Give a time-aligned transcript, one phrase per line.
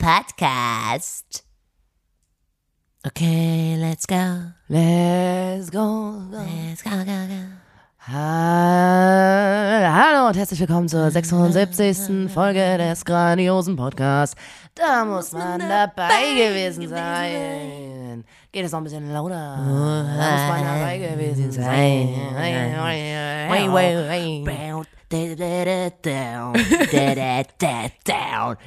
[0.00, 1.44] Podcast.
[3.06, 4.54] Okay, let's go.
[4.70, 6.22] Let's go.
[6.30, 6.38] go.
[6.40, 7.42] Let's go, go, go.
[8.08, 12.32] Ha- Hallo und herzlich willkommen zur 76.
[12.32, 14.34] Folge des grandiosen Podcasts.
[14.74, 18.24] Da muss man dabei gewesen sein.
[18.52, 19.34] Geht es noch ein bisschen lauter?
[19.34, 22.08] Da muss man dabei gewesen sein.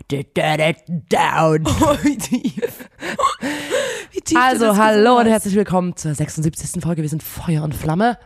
[0.09, 0.75] Down, down,
[1.09, 1.63] down.
[2.03, 2.89] Wie tief.
[4.11, 6.81] Wie tief Also, hallo und herzlich willkommen zur 76.
[6.83, 7.01] Folge.
[7.01, 8.17] Wir sind Feuer und Flamme.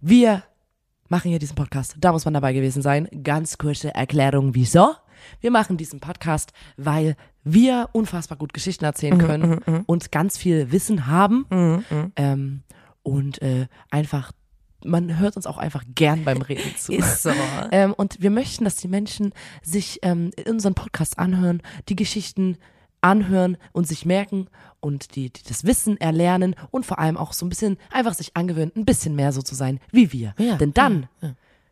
[0.00, 0.42] Wir
[1.10, 1.96] machen hier diesen Podcast.
[2.00, 3.08] Da muss man dabei gewesen sein.
[3.22, 4.94] Ganz kurze Erklärung, wieso.
[5.42, 11.06] Wir machen diesen Podcast, weil wir unfassbar gut Geschichten erzählen können und ganz viel Wissen
[11.08, 11.44] haben.
[12.16, 12.62] Ähm,
[13.02, 14.32] und äh, einfach,
[14.86, 16.92] man hört uns auch einfach gern beim Reden zu.
[16.92, 17.30] Ist so.
[17.72, 22.58] Ähm, und wir möchten, dass die Menschen sich ähm, unseren Podcast anhören, die Geschichten
[23.00, 24.48] anhören und sich merken
[24.80, 28.36] und die, die das Wissen erlernen und vor allem auch so ein bisschen einfach sich
[28.36, 30.34] angewöhnen, ein bisschen mehr so zu sein wie wir.
[30.38, 31.08] Ja, Denn dann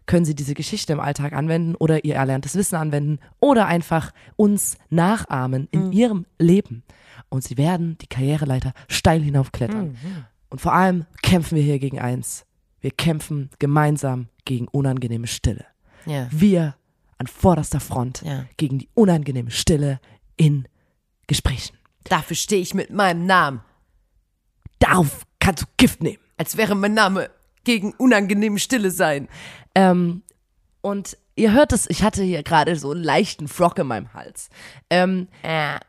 [0.06, 4.76] können sie diese Geschichte im Alltag anwenden oder ihr erlerntes Wissen anwenden oder einfach uns
[4.90, 6.82] nachahmen in ihrem Leben.
[7.28, 9.96] Und sie werden die Karriereleiter steil hinaufklettern.
[10.50, 12.44] Und vor allem kämpfen wir hier gegen eins.
[12.84, 15.64] Wir kämpfen gemeinsam gegen unangenehme Stille.
[16.04, 16.28] Ja.
[16.30, 16.76] Wir
[17.16, 18.44] an vorderster Front Ja.
[18.58, 20.00] gegen die unangenehme Stille
[20.36, 20.68] in
[21.26, 21.78] Gesprächen.
[22.04, 23.62] Dafür stehe ich mit meinem Namen.
[24.80, 26.22] Darauf kannst du Gift nehmen.
[26.36, 27.30] Als wäre mein Name
[27.64, 29.28] gegen unangenehme Stille sein.
[29.74, 30.22] Ähm,
[30.82, 34.48] und ihr hört es, ich hatte hier gerade so einen leichten Frock in meinem Hals.
[34.90, 35.28] Ähm,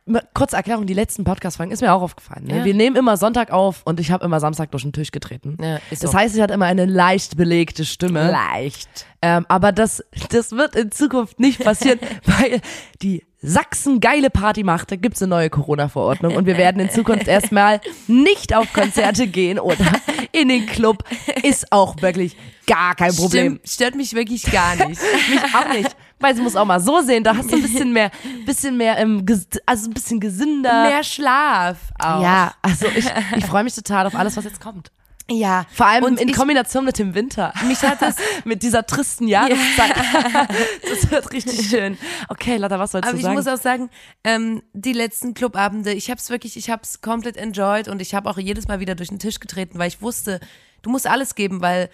[0.06, 2.46] mal kurze Erklärung, die letzten Podcast-Folgen ist mir auch aufgefallen.
[2.46, 2.60] Ne?
[2.60, 2.66] Ja.
[2.66, 5.58] Wir nehmen immer Sonntag auf und ich habe immer Samstag durch den Tisch getreten.
[5.62, 6.14] Ja, das so.
[6.14, 8.32] heißt, ich hatte immer eine leicht belegte Stimme.
[8.32, 9.06] Leicht.
[9.25, 12.62] Ähm, aber das, das wird in Zukunft nicht passieren, weil
[13.02, 14.91] die Sachsen geile Party macht.
[14.91, 19.58] Da gibt's eine neue Corona-Verordnung und wir werden in Zukunft erstmal nicht auf Konzerte gehen
[19.58, 19.85] oder
[20.31, 21.03] in den Club.
[21.41, 22.38] Ist auch wirklich
[22.68, 23.53] gar kein Problem.
[23.64, 25.02] Stimmt, stört mich wirklich gar nicht.
[25.30, 25.96] Mich auch nicht.
[26.19, 28.12] Weil sie muss auch mal so sehen, da hast du ein bisschen mehr,
[28.46, 29.25] bisschen mehr, ähm,
[29.66, 30.88] also ein bisschen gesünder.
[30.88, 32.22] Mehr Schlaf auch.
[32.22, 34.91] ja, also ich, ich freue mich total auf alles, was jetzt kommt.
[35.30, 35.66] Ja.
[35.74, 37.52] Vor allem Und in ich- Kombination mit dem Winter.
[37.68, 39.96] Mich hat das- mit dieser tristen Jahreszeit.
[40.90, 41.97] das wird richtig schön.
[42.30, 43.35] Okay, Lotta, was sollst Aber du ich sagen?
[43.35, 43.90] muss auch sagen,
[44.24, 48.14] ähm, die letzten Clubabende, ich habe es wirklich, ich habe es komplett enjoyed und ich
[48.14, 50.40] habe auch jedes Mal wieder durch den Tisch getreten, weil ich wusste,
[50.84, 51.90] du musst alles geben, weil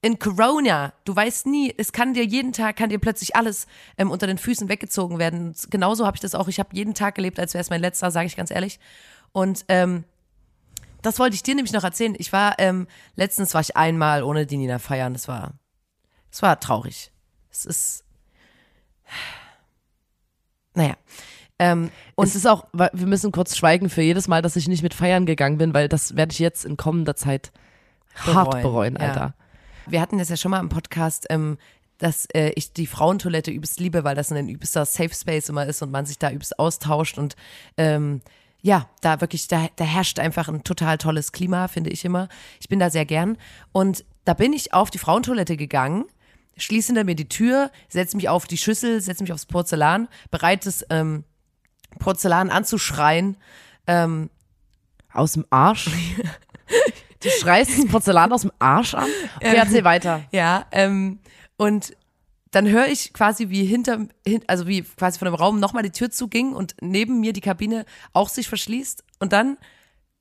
[0.00, 3.66] in Corona, du weißt nie, es kann dir jeden Tag, kann dir plötzlich alles
[3.98, 5.48] ähm, unter den Füßen weggezogen werden.
[5.48, 7.80] Und genauso habe ich das auch, ich habe jeden Tag gelebt, als wäre es mein
[7.80, 8.78] letzter, sage ich ganz ehrlich.
[9.32, 10.04] Und ähm,
[11.02, 12.14] das wollte ich dir nämlich noch erzählen.
[12.18, 15.54] Ich war, ähm, letztens war ich einmal ohne die Nina feiern, das war,
[16.30, 17.12] es war traurig.
[17.50, 18.04] Es ist,
[20.74, 20.94] naja.
[21.58, 24.82] Ähm, und es ist auch, wir müssen kurz schweigen für jedes Mal, dass ich nicht
[24.82, 27.52] mit feiern gegangen bin, weil das werde ich jetzt in kommender Zeit
[28.14, 29.08] hart Bereuen, bereuen, ja.
[29.08, 29.34] Alter.
[29.86, 31.58] Wir hatten das ja schon mal im Podcast, ähm,
[31.98, 35.82] dass äh, ich die Frauentoilette übelst liebe, weil das ein übelster Safe Space immer ist
[35.82, 37.34] und man sich da übelst austauscht und
[37.76, 38.20] ähm,
[38.60, 42.28] ja, da wirklich, da, da herrscht einfach ein total tolles Klima, finde ich immer.
[42.60, 43.38] Ich bin da sehr gern.
[43.72, 46.04] Und da bin ich auf die Frauentoilette gegangen,
[46.56, 50.66] schließe hinter mir die Tür, setze mich auf die Schüssel, setze mich aufs Porzellan, bereit
[50.66, 51.24] das ähm,
[51.98, 53.36] Porzellan anzuschreien.
[53.86, 54.28] Ähm,
[55.12, 55.90] Aus dem Arsch.
[57.20, 59.08] Du schreist das Porzellan aus dem Arsch an?
[59.38, 60.22] Okay, erzähl weiter.
[60.30, 61.18] Ja, ähm,
[61.56, 61.96] und
[62.50, 65.90] dann höre ich quasi, wie hinter, hin, also wie quasi von dem Raum nochmal die
[65.90, 69.04] Tür zuging und neben mir die Kabine auch sich verschließt.
[69.18, 69.58] Und dann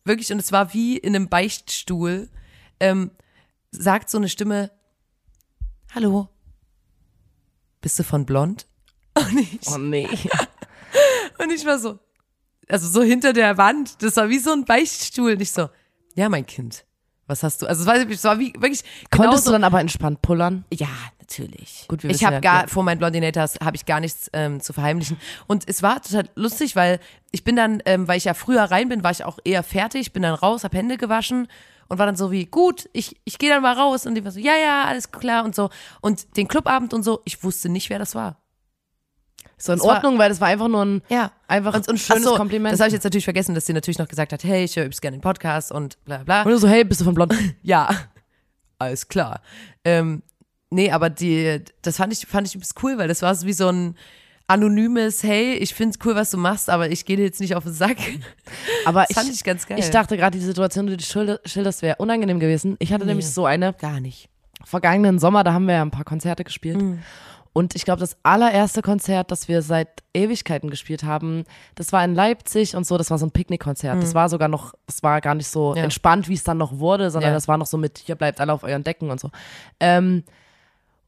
[0.03, 2.29] wirklich, und es war wie in einem Beichtstuhl,
[2.79, 3.11] ähm,
[3.71, 4.71] sagt so eine Stimme,
[5.93, 6.29] Hallo,
[7.81, 8.67] bist du von Blond?
[9.15, 10.07] Und ich, Oh nee.
[11.39, 11.97] und ich war so,
[12.67, 15.33] also so hinter der Wand, das war wie so ein Beichtstuhl.
[15.33, 15.69] Und ich so,
[16.13, 16.85] ja, mein Kind,
[17.27, 17.67] was hast du?
[17.67, 20.65] Also es war, es war wie wirklich Konntest genauso- du dann aber entspannt pullern?
[20.73, 20.87] ja,
[21.19, 21.85] natürlich.
[21.87, 22.67] Gut, wir ich habe ja, gar ja.
[22.67, 26.75] vor meinen Blondinators habe ich gar nichts ähm, zu verheimlichen und es war total lustig,
[26.75, 26.99] weil
[27.31, 30.13] ich bin dann, ähm, weil ich ja früher rein bin, war ich auch eher fertig,
[30.13, 31.47] bin dann raus, hab Hände gewaschen
[31.89, 34.31] und war dann so wie gut, ich ich gehe dann mal raus und die war
[34.31, 35.69] so ja ja alles klar und so
[36.01, 38.37] und den Clubabend und so, ich wusste nicht, wer das war.
[39.59, 41.31] So in war- Ordnung, weil das war einfach nur ein, Ja.
[41.47, 42.73] einfach und, ein schönes so, Kompliment.
[42.73, 44.83] Das habe ich jetzt natürlich vergessen, dass sie natürlich noch gesagt hat, hey, ich höre
[44.83, 46.43] übrigens gerne den Podcast und bla bla.
[46.43, 47.33] und du so, hey, bist du von Blond?
[47.63, 47.89] Ja,
[48.79, 49.41] alles klar.
[49.83, 50.21] Ähm,
[50.69, 53.53] nee, aber die, das fand ich, fand ich übelst cool, weil das war so wie
[53.53, 53.95] so ein
[54.49, 57.63] anonymes, hey, ich find's cool, was du machst, aber ich gehe dir jetzt nicht auf
[57.65, 57.97] den Sack.
[58.85, 59.77] Aber Das fand ich ganz geil.
[59.77, 62.77] Ich dachte gerade, die Situation, die du schilder- schilderst, wäre unangenehm gewesen.
[62.79, 64.29] Ich hatte nämlich so eine Gar nicht.
[64.63, 66.81] vergangenen Sommer, da haben wir ja ein paar Konzerte gespielt.
[66.81, 66.99] Mhm.
[67.57, 71.43] Und ich glaube, das allererste Konzert, das wir seit Ewigkeiten gespielt haben,
[71.73, 73.99] das war in Leipzig und so, das war so ein Picknickkonzert.
[74.03, 75.77] Das war sogar noch, das war gar nicht so Mhm.
[75.77, 75.83] Ja.
[75.85, 77.35] entspannt, wie es dann noch wurde, sondern Ja.
[77.35, 79.31] das war noch so mit, hier bleibt alle auf euren Decken und so.
[79.79, 80.23] Ähm,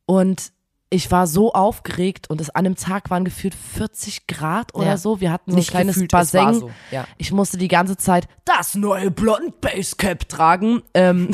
[0.07, 0.51] und
[0.91, 4.97] ich war so aufgeregt und es an dem Tag waren gefühlt 40 Grad oder Ja.
[4.97, 5.21] so.
[5.21, 7.05] Wir hatten so ein Nicht kleines gefühlt, so, ja.
[7.17, 11.29] Ich musste die ganze Zeit das neue Blond Basecap tragen, ähm,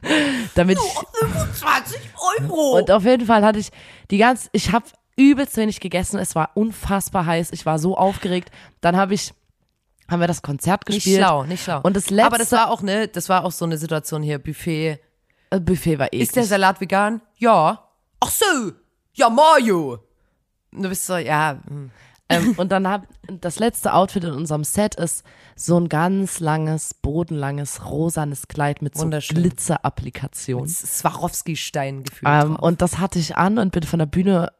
[0.54, 2.00] damit ich 25
[2.40, 2.78] Euro!
[2.78, 3.70] und auf jeden Fall hatte ich
[4.12, 4.86] die ganze, ich habe
[5.16, 6.18] übelst wenig gegessen.
[6.18, 7.50] Es war unfassbar heiß.
[7.52, 8.50] Ich war so aufgeregt.
[8.80, 9.34] Dann habe ich,
[10.08, 11.18] haben wir das Konzert nicht gespielt.
[11.18, 11.80] schlau, nicht schlau.
[11.82, 14.38] Und das letzte aber das war auch, ne, das war auch so eine Situation hier,
[14.38, 14.98] Buffet.
[15.50, 16.22] äh, Buffet war eklig.
[16.22, 17.20] Ist der Salat vegan?
[17.36, 17.88] Ja.
[18.20, 18.72] Ach so.
[19.14, 19.98] Ja, Mario.
[20.72, 21.90] Du bist so, ja, hm.
[22.28, 23.06] ähm, und dann hab,
[23.40, 25.24] das letzte Outfit in unserem Set ist
[25.56, 29.08] so ein ganz langes, bodenlanges, rosanes Kleid mit so.
[29.08, 30.68] Glitzerapplikation.
[30.68, 32.30] Swarovski-Stein gefühlt.
[32.30, 34.52] Ähm, und das hatte ich an und bin von der Bühne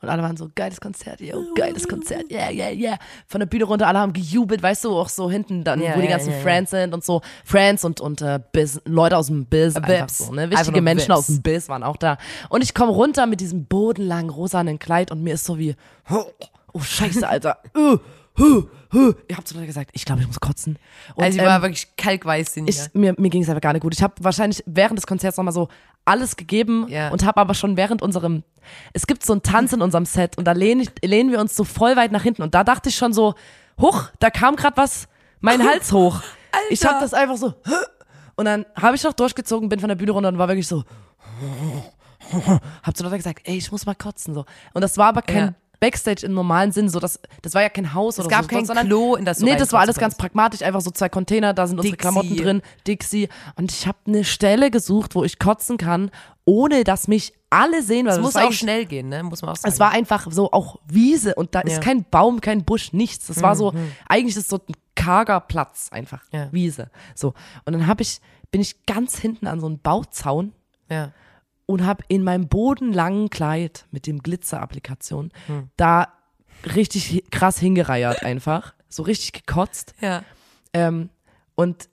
[0.00, 2.98] und alle waren so, geiles Konzert, yo, geiles Konzert, yeah, yeah, yeah.
[3.26, 6.00] Von der Bühne runter, alle haben gejubelt, weißt du, auch so hinten dann, Ja, wo
[6.00, 6.38] die ja, ganzen ja.
[6.38, 10.18] Friends sind und so, Friends und, und äh, Biz, Leute aus dem Biz, einfach Bibs.
[10.18, 11.18] so, ne, Einfach wichtige Menschen Bibs.
[11.18, 12.18] aus dem Biz waren auch da.
[12.48, 15.74] Und ich komme runter mit diesem bodenlangen, rosanen Kleid und mir ist so wie,
[16.10, 16.24] oh,
[16.72, 17.98] oh scheiße, Alter, uh,
[18.38, 19.12] uh, uh.
[19.28, 20.78] Ihr habt so gesagt, ich glaube, ich muss kotzen.
[21.14, 23.82] Und, also, ich ähm, war wirklich kalkweiß, ich, mir, mir ging es einfach gar nicht
[23.82, 23.94] gut.
[23.94, 25.68] Ich habe wahrscheinlich während des Konzerts nochmal so
[26.04, 27.10] alles gegeben Ja.
[27.10, 28.42] und habe aber schon während unserem,
[28.92, 31.54] es gibt so einen Tanz in unserem Set und da lehnen, ich, lehnen wir uns
[31.54, 33.34] so voll weit nach hinten und da dachte ich schon so,
[33.80, 35.08] huch, da kam gerade was,
[35.40, 36.22] mein Hals hoch.
[36.70, 37.54] Ich habe das einfach so,
[38.36, 40.84] und dann habe ich noch durchgezogen, bin von der Bühne runter und war wirklich so,
[42.82, 44.44] hab zu Leute gesagt, ey, ich muss mal kotzen so.
[44.74, 45.54] Und das war aber kein Ja.
[45.80, 48.66] Backstage im normalen Sinn, so das, das war ja kein Haus oder gab so, kein
[48.66, 51.54] sondern, Klo, in das du Nee, das war alles ganz pragmatisch, einfach so zwei Container,
[51.54, 52.00] da sind unsere Dixie.
[52.00, 53.28] Klamotten drin, Dixie.
[53.56, 56.10] Und ich habe eine Stelle gesucht, wo ich kotzen kann,
[56.44, 58.06] ohne dass mich alle sehen.
[58.06, 59.22] Weil Es das muss auch schnell gehen, ne?
[59.22, 59.72] Muss man auch sagen.
[59.72, 61.64] Es war einfach so auch Wiese und da Ja.
[61.66, 63.26] Mhm, ist kein Baum, kein Busch, nichts.
[63.28, 63.72] Das war so,
[64.08, 66.48] eigentlich ist es so ein karger Platz einfach, Ja.
[66.52, 66.90] Wiese.
[67.14, 67.34] So.
[67.64, 68.20] Und dann habe ich,
[68.50, 70.52] bin ich ganz hinten an so einen Bauzaun
[70.90, 71.12] ja.
[71.68, 75.68] Und habe in meinem bodenlangen Kleid mit dem Glitzer-Applikation Hm.
[75.76, 76.08] da
[76.74, 78.72] richtig krass hingereiert einfach.
[78.88, 79.94] So richtig gekotzt.
[80.00, 80.22] Ja.
[80.72, 81.10] Ähm,
[81.54, 81.90] und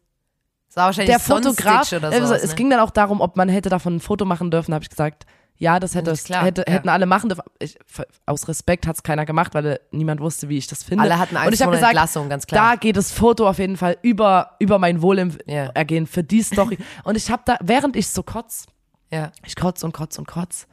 [0.75, 2.56] der Fotograf, also sowas, es ne?
[2.56, 5.25] ging dann auch darum, ob man hätte davon ein Foto machen dürfen, habe ich gesagt,
[5.57, 6.74] ja, das hätte, klar, hätte ja.
[6.74, 7.44] hätten alle machen dürfen.
[7.60, 7.77] Ich,
[8.25, 11.04] aus Respekt hat es keiner gemacht, weil äh, niemand wusste, wie ich das finde.
[11.04, 12.72] Alle hatten Angst Und ich habe gesagt, Entlassung, ganz klar.
[12.72, 15.01] da geht das Foto auf jeden Fall über, über mein.
[15.01, 16.77] Wohlergehen für die Story.
[17.04, 18.66] und ich habe da, während ich so kotz,
[19.12, 19.31] Ja.
[19.46, 20.68] ich kotz und kotz und kotz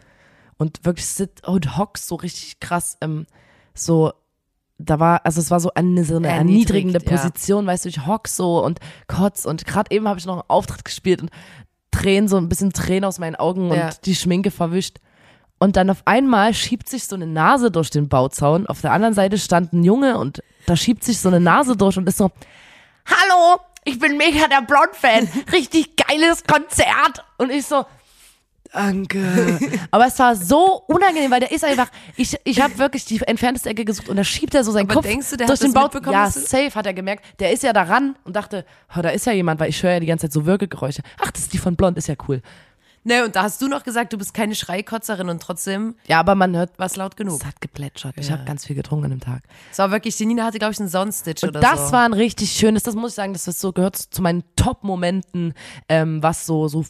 [0.59, 3.27] und wirklich sit und hock so richtig krass, ähm,
[3.75, 4.13] so,
[4.79, 7.11] da war, also es war so eine, so eine erniedrigende ja.
[7.11, 10.49] Position, weißt du, ich hock so und kotz und gerade eben habe ich noch einen
[10.49, 11.31] Auftritt gespielt und
[11.91, 13.91] Tränen, so ein bisschen Tränen aus meinen Augen und Ja.
[14.05, 14.99] die Schminke verwischt.
[15.59, 18.67] Und dann auf einmal schiebt sich so eine Nase durch den Bauzaun.
[18.67, 21.97] Auf der anderen Seite stand ein Junge und da schiebt sich so eine Nase durch
[21.99, 22.31] und ist so,
[23.07, 25.29] Hallo, ich bin mega der Blond-Fan.
[25.53, 27.25] Richtig geiles Konzert.
[27.39, 27.85] Und ich so,
[28.73, 29.59] Danke.
[29.91, 33.69] Aber es war so unangenehm, weil der ist einfach, ich, ich habe wirklich die entfernteste
[33.69, 35.67] Ecke gesucht und da schiebt er so seinen Aber Kopf denkst du, der durch hat
[35.67, 35.87] den das Bau.
[35.89, 37.25] mitbekommen, Ja, safe hat er gemerkt.
[37.41, 38.65] Der ist ja daran und dachte,
[38.97, 41.03] oh, da ist ja jemand, weil ich höre ja die ganze Zeit so Würgegeräusche.
[41.21, 42.41] Ach, das ist die von Blond, ist ja cool.
[43.05, 46.37] Ne, und da hast du noch gesagt, du bist keine Schreikotzerin und trotzdem Ja, aber
[46.37, 47.41] man hört, war es laut genug.
[47.41, 48.15] es hat geplätschert.
[48.17, 49.43] Ich habe ganz viel getrunken an dem Tag.
[49.73, 51.93] Es war wirklich, die Nina hatte, glaube ich, einen Sonnenstitch Und oder das so.
[51.95, 55.55] war ein richtig schönes, das muss ich sagen, das ist so gehört zu meinen Top-Momenten,
[55.89, 56.85] ähm, was so, so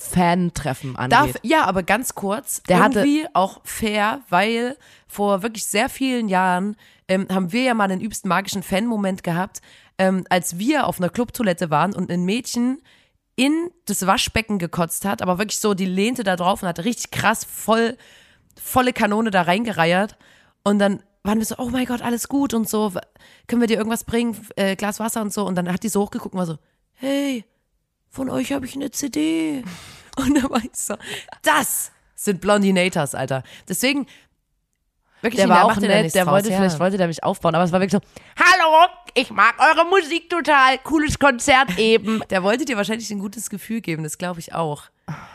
[0.00, 1.12] Fan-Treffen angeht.
[1.18, 4.76] Darf, ja, aber ganz kurz, Der hatte- irgendwie auch fair, weil
[5.06, 6.76] vor wirklich sehr vielen Jahren
[7.08, 9.60] ähm, haben wir ja mal einen übsten magischen Fan-Moment gehabt,
[9.98, 12.80] ähm, als wir auf einer Clubtoilette waren und ein Mädchen
[13.34, 17.10] in das Waschbecken gekotzt hat, aber wirklich so, die lehnte da drauf und hatte richtig
[17.10, 17.96] krass voll,
[18.60, 20.16] volle Kanone da reingereiert.
[20.64, 22.92] Und dann waren wir so, oh mein Gott, alles gut und so,
[23.46, 25.44] können wir dir irgendwas bringen, äh, Glas Wasser und so.
[25.46, 26.58] Und dann hat die so hochgeguckt und war so,
[26.94, 27.44] hey,
[28.10, 29.62] von euch habe ich eine CD.
[30.16, 30.96] Und da war ich so,
[31.42, 33.42] das sind Blondinators, Alter.
[33.68, 34.06] Deswegen,
[35.20, 36.56] wirklich, Der war auch nett, der wollte, ja.
[36.56, 40.28] vielleicht wollte der mich aufbauen, aber es war wirklich so, hallo, ich mag eure Musik
[40.28, 42.22] total, cooles Konzert eben.
[42.30, 44.84] Der wollte dir wahrscheinlich ein gutes Gefühl geben, das glaube ich auch.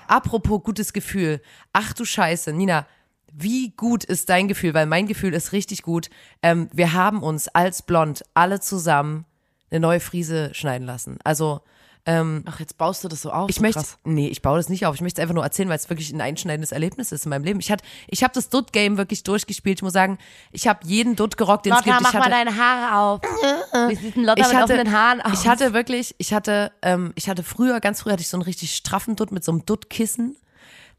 [0.08, 1.42] Apropos gutes Gefühl.
[1.74, 2.86] Ach du Scheiße, Nina,
[3.34, 4.74] wie gut ist dein Gefühl?
[4.74, 6.10] Weil mein Gefühl ist richtig gut.
[6.42, 9.26] Ähm, wir haben uns als Blond alle zusammen
[9.72, 11.18] eine neue Friese schneiden lassen.
[11.24, 11.62] Also
[12.06, 13.50] ähm, Ach, jetzt baust du das so auf.
[13.50, 13.98] ich möchte, krass.
[14.04, 14.96] nee, ich baue das nicht auf.
[14.96, 17.46] Ich möchte es einfach nur erzählen, weil es wirklich ein einschneidendes Erlebnis ist in meinem
[17.46, 17.62] Leben.
[17.62, 19.80] Ich hatte, ich habe das Dutt-Game wirklich durchgespielt.
[19.80, 20.18] Ich muss sagen,
[20.52, 22.02] ich habe jeden Dutt gerockt, den es gibt.
[22.02, 23.22] Ich hatte, deine Haare auf.
[23.90, 25.34] Wie sieht ein Lotta ich mit hatte, offenen Haaren aus?
[25.34, 28.44] ich hatte wirklich, ich hatte, ähm, ich hatte früher, ganz früher hatte ich so einen
[28.44, 30.36] richtig straffen Dutt mit so einem Duttkissen.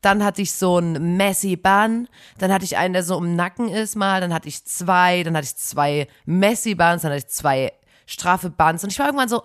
[0.00, 2.08] Dann hatte ich so einen Messy Bun.
[2.38, 4.22] Dann hatte ich einen, der so im Nacken ist mal.
[4.22, 5.22] Dann hatte ich zwei.
[5.22, 7.02] Dann hatte ich zwei Messy Buns.
[7.02, 7.72] Dann hatte ich zwei
[8.06, 8.84] straffe Buns.
[8.84, 9.42] Und ich war irgendwann so,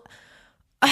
[0.81, 0.87] ah,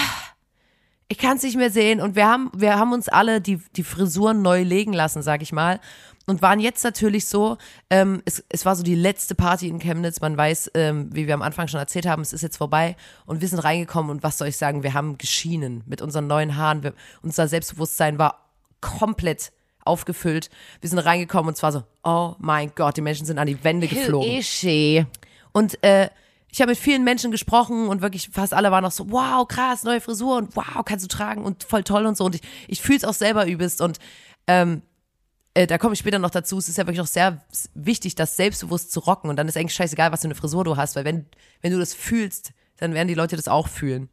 [1.10, 2.02] ich kann es nicht mehr sehen.
[2.02, 5.52] Und wir haben, wir haben uns alle die, die Frisuren neu legen lassen, sag ich
[5.52, 5.80] mal.
[6.26, 7.58] Und waren jetzt natürlich so,
[7.90, 10.20] ähm, es, es war so die letzte Party in Chemnitz.
[10.20, 12.98] Man weiß, ähm, wie wir am Anfang schon erzählt haben, es ist jetzt vorbei.
[13.26, 16.58] Und wir sind reingekommen und was soll ich sagen, wir haben geschienen mit unseren neuen
[16.58, 16.84] Haaren.
[16.84, 18.50] Wir, unser Selbstbewusstsein war
[18.82, 19.54] komplett
[19.86, 20.50] aufgefüllt.
[20.82, 23.88] Wir sind reingekommen und zwar so, oh mein Gott, die Menschen sind an die Wände
[23.88, 24.30] geflogen.
[24.30, 25.06] Ischi.
[25.54, 26.10] Und äh,
[26.58, 29.84] ich habe mit vielen Menschen gesprochen und wirklich fast alle waren noch so, wow, krass,
[29.84, 32.26] neue Frisur und wow, kannst du tragen und voll toll und so.
[32.26, 33.80] Und ich, ich fühle es auch selber übelst.
[33.80, 34.00] Und
[34.48, 34.82] ähm,
[35.54, 36.58] äh, da komme ich später noch dazu.
[36.58, 37.46] Es ist ja wirklich noch sehr
[37.76, 39.30] wichtig, das selbstbewusst zu rocken.
[39.30, 41.28] Und dann ist eigentlich scheißegal, was für eine Frisur du hast, weil wenn,
[41.62, 44.10] wenn du das fühlst, dann werden die Leute das auch fühlen.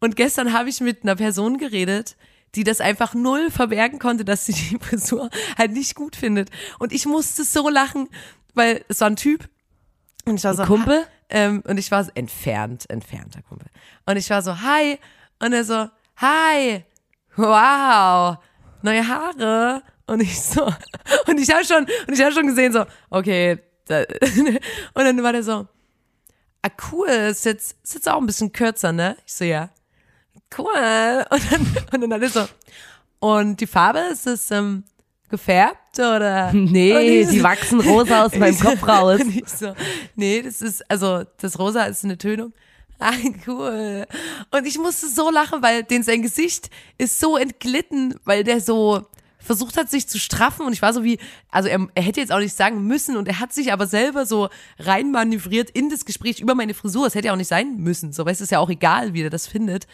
[0.00, 2.16] Und gestern habe ich mit einer Person geredet,
[2.54, 6.48] die das einfach null verbergen konnte, dass sie die Frisur halt nicht gut findet.
[6.78, 8.08] Und ich musste so lachen,
[8.54, 9.50] weil es war ein Typ.
[10.24, 11.06] Und ich war so, Kumpel?
[11.28, 13.68] Ähm, und ich war so, entfernt, entfernter Kumpel.
[14.06, 14.98] Und ich war so, hi.
[15.40, 16.84] Und er so, hi.
[17.36, 18.38] Wow.
[18.82, 19.82] Neue Haare.
[20.06, 20.64] Und ich so,
[21.26, 23.58] und ich habe schon, und ich habe schon gesehen, so, okay.
[23.88, 25.68] Und dann war der so,
[26.62, 29.16] ah cool, ist jetzt, ist jetzt auch ein bisschen kürzer, ne?
[29.26, 29.68] Ich so, ja.
[30.56, 31.24] Cool.
[31.30, 32.46] Und dann, und dann hat er so,
[33.18, 34.84] und die Farbe, ist es ähm,
[35.34, 36.50] gefärbt oder?
[36.54, 39.20] Nee, die so- wachsen rosa aus meinem Kopf raus.
[39.46, 39.74] So,
[40.16, 42.52] nee, das ist, also das Rosa ist eine Tönung.
[42.98, 43.12] Ah,
[43.46, 44.06] cool.
[44.52, 49.02] Und ich musste so lachen, weil den sein Gesicht ist so entglitten, weil der so
[49.38, 50.64] versucht hat, sich zu straffen.
[50.64, 51.18] Und ich war so wie,
[51.50, 54.24] also er, er hätte jetzt auch nicht sagen müssen und er hat sich aber selber
[54.26, 54.48] so
[54.78, 57.06] reinmanövriert in das Gespräch über meine Frisur.
[57.06, 58.12] Es hätte ja auch nicht sein müssen.
[58.12, 59.86] So, weil es ist ja auch egal, wie er das findet.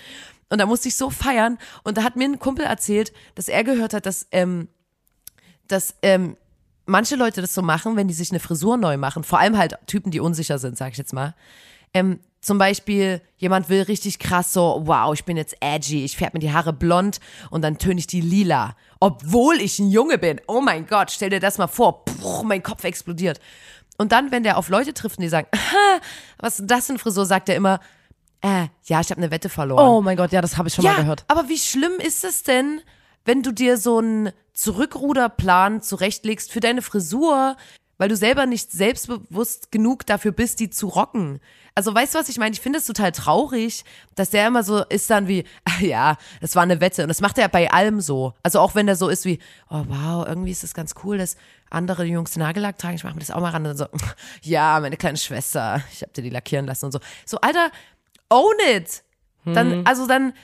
[0.50, 1.58] Und da musste ich so feiern.
[1.84, 4.68] Und da hat mir ein Kumpel erzählt, dass er gehört hat, dass, ähm,
[5.72, 6.36] dass ähm,
[6.86, 9.78] manche Leute das so machen, wenn die sich eine Frisur neu machen, vor allem halt
[9.86, 11.34] Typen, die unsicher sind, sag ich jetzt mal.
[11.94, 16.38] Ähm, zum Beispiel, jemand will richtig krass so, wow, ich bin jetzt edgy, ich färbe
[16.38, 18.76] mir die Haare blond und dann töne ich die lila.
[18.98, 20.40] Obwohl ich ein Junge bin.
[20.46, 22.04] Oh mein Gott, stell dir das mal vor.
[22.04, 23.40] Puh, mein Kopf explodiert.
[23.98, 25.48] Und dann, wenn der auf Leute trifft und die sagen,
[26.38, 27.80] was ist denn das für eine Frisur, sagt er immer,
[28.40, 29.86] äh, ja, ich habe eine Wette verloren.
[29.86, 31.24] Oh mein Gott, ja, das habe ich schon ja, mal gehört.
[31.28, 32.80] aber wie schlimm ist es denn,
[33.30, 37.56] wenn du dir so einen Zurückruderplan zurechtlegst für deine Frisur,
[37.96, 41.38] weil du selber nicht selbstbewusst genug dafür bist, die zu rocken?
[41.76, 42.54] Also weißt du, was ich meine?
[42.54, 43.84] Ich finde es total traurig,
[44.16, 47.02] dass der immer so ist dann wie, ah, ja, das war eine Wette.
[47.02, 48.34] Und das macht er bei allem so.
[48.42, 51.36] Also auch wenn der so ist wie, oh wow, irgendwie ist es ganz cool, dass
[51.70, 53.64] andere Jungs Nagellack tragen, ich mache mir das auch mal ran.
[53.64, 53.86] Und so,
[54.42, 56.98] ja, meine kleine Schwester, ich habe dir die lackieren lassen und so.
[57.24, 57.70] So, Alter,
[58.28, 59.04] own it!
[59.46, 60.34] Dann, also dann,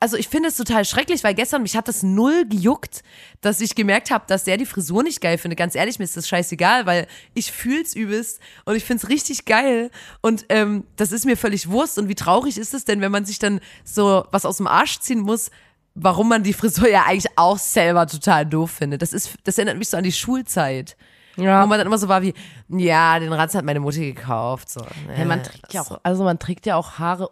[0.00, 3.02] also ich finde es total schrecklich, weil gestern mich hat das null gejuckt,
[3.42, 5.58] dass ich gemerkt habe, dass der die Frisur nicht geil findet.
[5.58, 9.90] Ganz ehrlich, mir ist das scheißegal, weil ich fühl's übelst und ich find's richtig geil
[10.22, 11.98] und ähm, das ist mir völlig Wurst.
[11.98, 15.00] Und wie traurig ist es denn, wenn man sich dann so was aus dem Arsch
[15.00, 15.50] ziehen muss,
[15.94, 19.02] warum man die Frisur ja eigentlich auch selber total doof findet.
[19.02, 20.96] Das ist, das erinnert mich so an die Schulzeit.
[21.36, 21.62] Ja.
[21.62, 22.34] Wo man dann immer so war wie,
[22.68, 24.68] ja, den Ranz hat meine Mutti gekauft.
[24.68, 24.80] So,
[25.16, 27.30] Ja, man äh, trägt ja auch, also man trägt ja auch Haare.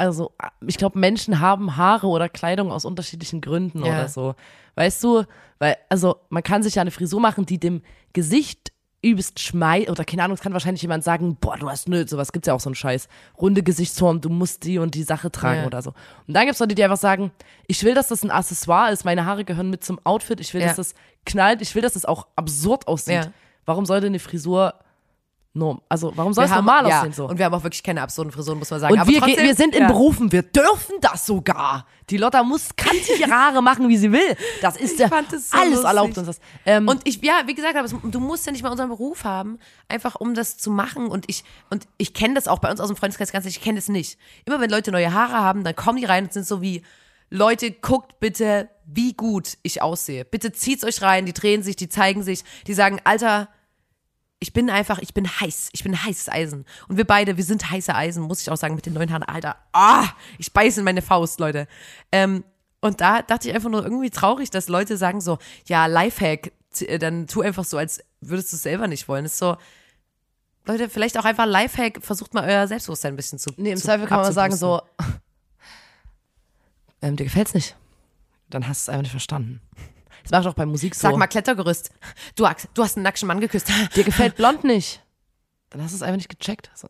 [0.00, 0.32] Also,
[0.66, 3.92] ich glaube, Menschen haben Haare oder Kleidung aus unterschiedlichen Gründen Ja.
[3.92, 4.34] oder so.
[4.74, 5.24] Weißt du?
[5.58, 7.82] Weil, also, man kann sich ja eine Frisur machen, die dem
[8.14, 12.06] Gesicht übelst schmeißt, oder keine Ahnung, es kann wahrscheinlich jemand sagen, boah, du hast nö,
[12.06, 13.08] sowas gibt's ja auch so einen Scheiß.
[13.40, 15.66] Runde Gesichtsform, du musst die und die Sache tragen Ja.
[15.66, 15.90] oder so.
[16.26, 17.30] Und dann gibt's Leute, die einfach sagen,
[17.66, 20.60] ich will, dass das ein Accessoire ist, meine Haare gehören mit zum Outfit, ich will,
[20.60, 20.68] Ja.
[20.68, 20.94] dass das
[21.26, 23.30] knallt, ich will, dass das auch absurd aussieht.
[23.66, 24.74] Warum sollte eine Frisur
[25.52, 27.28] norm, also warum soll es normal ja, aussehen so?
[27.28, 28.92] Und wir haben auch wirklich keine absurden Frisuren, muss man sagen.
[28.92, 29.88] Und Aber wir, trotzdem, wir sind in ja.
[29.88, 31.86] Berufen, wir dürfen das sogar.
[32.08, 32.68] Die Lotta muss,
[33.18, 34.36] ihre Haare machen, wie sie will.
[34.62, 35.84] Das ist ja so alles lustig.
[35.84, 36.40] erlaubt uns das.
[36.64, 40.14] Ähm, Und ich, ja, wie gesagt, du musst ja nicht mal unseren Beruf haben, einfach
[40.16, 41.08] um das zu machen.
[41.08, 43.78] Und ich, und ich kenne das auch bei uns aus dem Freundeskreis ganz, ich kenne
[43.78, 44.18] das nicht.
[44.44, 46.82] Immer wenn Leute neue Haare haben, dann kommen die rein und sind so wie,
[47.28, 50.24] Leute, guckt bitte, wie gut ich aussehe.
[50.24, 53.48] Bitte zieht's euch rein, die drehen sich, die zeigen sich, die sagen, Alter,
[54.40, 56.64] ich bin einfach, ich bin heiß, ich bin heißes Eisen.
[56.88, 59.22] Und wir beide, wir sind heiße Eisen, muss ich auch sagen, mit den neuen Haaren.
[59.22, 61.68] Alter, ah, ich beiße in meine Faust, Leute.
[62.10, 62.42] Ähm,
[62.80, 66.98] und da dachte ich einfach nur irgendwie traurig, dass Leute sagen so, ja, Lifehack, äh,
[66.98, 69.24] dann tu einfach so, als würdest du es selber nicht wollen.
[69.24, 69.58] Das ist so,
[70.64, 73.84] Leute, vielleicht auch einfach Lifehack, versucht mal euer Selbstbewusstsein ein bisschen zu Nee, im zu,
[73.84, 74.80] Zweifel kann man sagen so,
[77.02, 77.76] ähm, dir gefällt's nicht.
[78.48, 79.60] Dann hast du es einfach nicht verstanden.
[80.30, 81.08] Das mache ich auch bei Musik so.
[81.08, 81.90] Sag mal Klettergerüst,
[82.36, 83.68] du, du hast einen nackten Mann geküsst.
[83.96, 85.02] dir gefällt blond nicht.
[85.70, 86.70] Dann hast du es einfach nicht gecheckt.
[86.74, 86.88] So.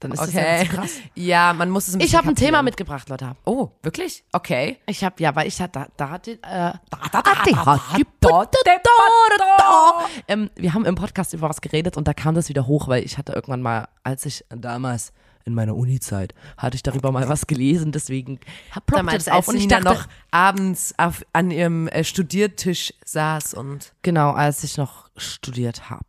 [0.00, 0.38] Dann ist das Okay.
[0.40, 0.90] einfach zu krass.
[1.14, 3.36] Ja, man muss es ein Ich habe ein Thema mitgebracht, Leute.
[3.44, 4.24] Oh, wirklich?
[4.32, 4.78] Okay.
[4.86, 7.66] Ich habe, ja, weil ich hatte, da, da hat die, da, da, da, die, da,
[7.66, 10.06] hat die, da, da, da.
[10.28, 13.04] ähm, wir haben im Podcast über was geredet und da kam das wieder hoch, weil
[13.04, 15.12] ich hatte irgendwann mal, als ich damals
[15.44, 18.38] in meiner Uni-Zeit, hatte ich darüber mal was gelesen, deswegen
[18.70, 23.54] ploppte Damals, das auf und ich dachte, noch abends auf, an ihrem äh, Studiertisch saß
[23.54, 26.04] und genau, als ich noch studiert habe.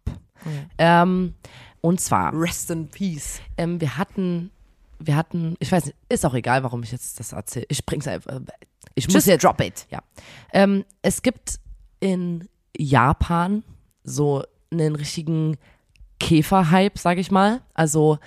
[0.77, 1.33] Ähm,
[1.81, 3.39] und zwar, Rest in Peace.
[3.57, 4.51] ähm, wir hatten,
[4.99, 7.65] wir hatten, ich weiß nicht, ist auch egal, warum ich jetzt das erzähle.
[7.69, 8.39] Ich bring's einfach.
[8.95, 9.87] Ich muss Just jetzt, drop it.
[9.89, 9.99] ja.
[10.51, 11.59] Ähm, es gibt
[11.99, 12.47] in
[12.77, 13.63] Japan
[14.03, 15.57] so einen richtigen
[16.19, 17.61] Käferhype, sag ich mal.
[17.73, 18.19] Also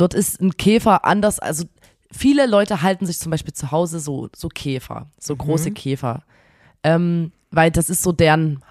[0.00, 1.64] dort ist ein Käfer anders, also
[2.10, 6.22] viele Leute halten sich zum Beispiel zu Hause so, so Käfer, so große Käfer.
[6.82, 8.62] Ähm, weil das ist so deren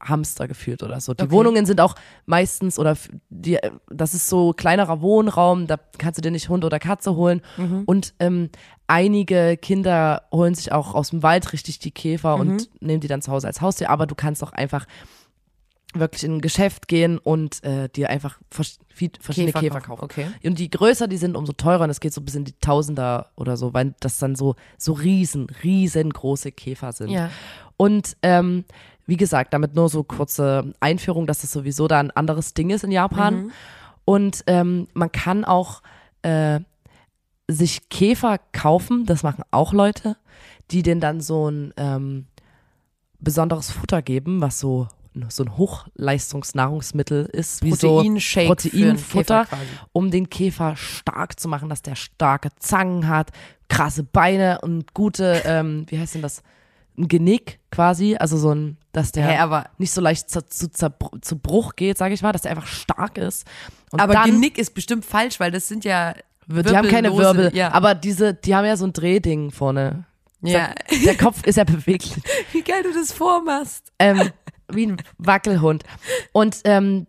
[0.00, 1.12] Hamster gefühlt oder so.
[1.14, 1.30] Die Okay.
[1.32, 1.94] Wohnungen sind auch
[2.26, 2.96] meistens oder
[3.28, 3.58] die,
[3.90, 7.42] das ist so kleinerer Wohnraum, da kannst du dir nicht Hund oder Katze holen.
[7.86, 8.48] Und ähm,
[8.86, 13.20] einige Kinder holen sich auch aus dem Wald richtig die Käfer und nehmen die dann
[13.22, 13.90] zu Hause als Haustier.
[13.90, 14.86] Aber du kannst auch einfach
[15.94, 20.26] wirklich in ein Geschäft gehen und äh, dir einfach vers verschiedene Käfer Käfer, kaufen, okay.
[20.44, 21.84] Und die größer die sind, umso teurer.
[21.84, 24.92] Und es geht so bis in die Tausender oder so, weil das dann so, so
[24.92, 27.08] riesen, riesengroße Käfer sind.
[27.08, 27.30] Ja.
[27.76, 28.64] Und ähm,
[29.06, 32.84] wie gesagt, damit nur so kurze Einführung, dass das sowieso da ein anderes Ding ist
[32.84, 33.52] in Japan.
[34.04, 35.82] Und ähm, man kann auch
[36.22, 36.60] äh,
[37.48, 40.16] sich Käfer kaufen, das machen auch Leute,
[40.70, 42.26] die denen dann so ein ähm,
[43.18, 44.88] besonderes Futter geben, was so
[45.28, 49.46] so ein Hochleistungsnahrungsmittel ist, wie Proteinshake so Proteinfutter,
[49.92, 53.30] um den Käfer stark zu machen, dass der starke Zangen hat,
[53.68, 56.42] krasse Beine und gute, ähm, wie heißt denn das,
[56.98, 61.36] ein Genick quasi, also so ein, dass der aber- nicht so leicht zu, zu, zu
[61.38, 63.46] Bruch geht, sage ich mal, dass der einfach stark ist.
[63.92, 66.14] Und Aber dann, Genick ist bestimmt falsch, weil das sind ja
[66.46, 67.72] die haben keine Wirbel, Ja.
[67.72, 70.04] aber diese, die haben ja so ein Drehding vorne.
[70.42, 70.70] ja.
[71.04, 72.16] Der Kopf ist ja beweglich.
[72.52, 73.92] Wie geil du das vormachst.
[74.00, 74.30] ähm,
[74.72, 75.84] wie ein Wackelhund.
[76.32, 77.06] Und ähm,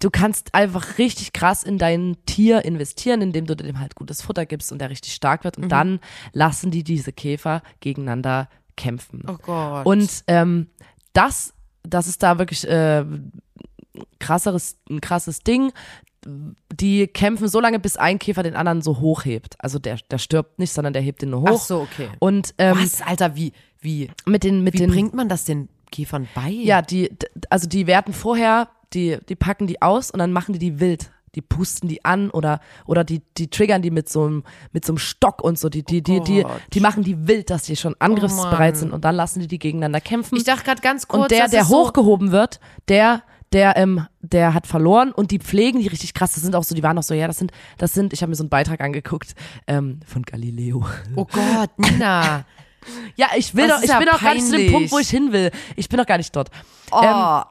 [0.00, 4.46] du kannst einfach richtig krass in dein Tier investieren, indem du dem halt gutes Futter
[4.46, 5.56] gibst und der richtig stark wird.
[5.58, 5.68] Und Mhm.
[5.68, 6.00] dann
[6.32, 9.24] lassen die diese Käfer gegeneinander kämpfen.
[9.28, 9.84] Oh Gott.
[9.86, 10.68] Und ähm,
[11.12, 13.04] das, das ist da wirklich äh,
[14.18, 15.72] krasseres, ein krasses Ding.
[16.72, 19.56] Die kämpfen so lange, bis ein Käfer den anderen so hochhebt.
[19.58, 21.48] Also der, der stirbt nicht, sondern der hebt den nur hoch.
[21.60, 22.08] Ach so, okay.
[22.18, 25.68] Und ähm, Was, Alter, wie, wie, mit den, mit wie den bringt man das den
[25.90, 26.48] Käfern bei?
[26.48, 27.10] ja, die,
[27.48, 31.10] also die werten vorher, die, die packen die aus und dann machen die die wild.
[31.36, 34.92] Die pusten die an oder, oder die, die triggern die mit so einem, mit so
[34.92, 35.68] einem Stock und so.
[35.68, 36.60] Die, die, die, die, Gott.
[36.72, 38.80] die machen die wild, dass die schon angriffsbereit Mann.
[38.80, 40.36] sind und dann lassen die die gegeneinander kämpfen.
[40.36, 43.22] Ich dachte gerade ganz kurz, und der, der hochgehoben wird, der,
[43.52, 46.34] der, ähm, der hat verloren und die pflegen die richtig krass.
[46.34, 48.30] Das sind auch so, die waren auch so, ja, das sind, das sind, ich habe
[48.30, 49.36] mir so einen Beitrag angeguckt,
[49.68, 50.84] ähm, von Galileo.
[51.14, 52.44] Oh Gott, Nina.
[53.16, 54.72] Ja, ich will doch, ich ja bin doch gar nicht zu dem.
[54.72, 55.50] Punkt, wo ich hin will.
[55.76, 56.50] Ich bin doch gar nicht dort.
[56.90, 57.00] Oh.
[57.02, 57.44] Ähm,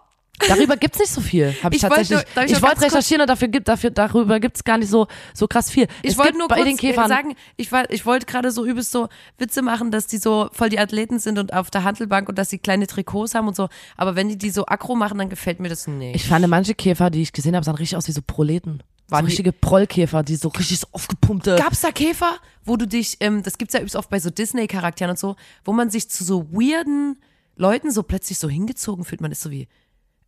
[0.47, 1.53] darüber gibt's nicht so viel.
[1.63, 2.33] Hab ich, Ich wollte tatsächlich.
[2.33, 5.47] darf ich ich wollte recherchieren und dafür gibt, dafür, darüber gibt's gar nicht so, so
[5.47, 5.87] krass viel.
[6.01, 8.91] Ich es wollte nur bei den Käfern, sagen, ich, war- ich wollte gerade so übelst
[8.91, 12.37] so Witze machen, dass die so voll die Athleten sind und auf der Handelbank und
[12.37, 13.67] dass sie kleine Trikots haben und so.
[13.97, 16.15] Aber wenn die die so aggro machen, dann gefällt mir das nicht.
[16.15, 18.81] ich fand manche Käfer, die ich gesehen habe, sahen richtig aus wie so Proleten.
[19.09, 21.55] So Waren die- richtige Prollkäfer, die so richtig so aufgepumpte.
[21.57, 25.09] Gab's da Käfer, wo du dich, ähm, das gibt's ja übrigens oft bei so Disney-Charakteren
[25.11, 27.17] und so, wo man sich zu so weirden
[27.55, 29.21] Leuten so plötzlich so hingezogen fühlt.
[29.21, 29.67] Man ist so wie,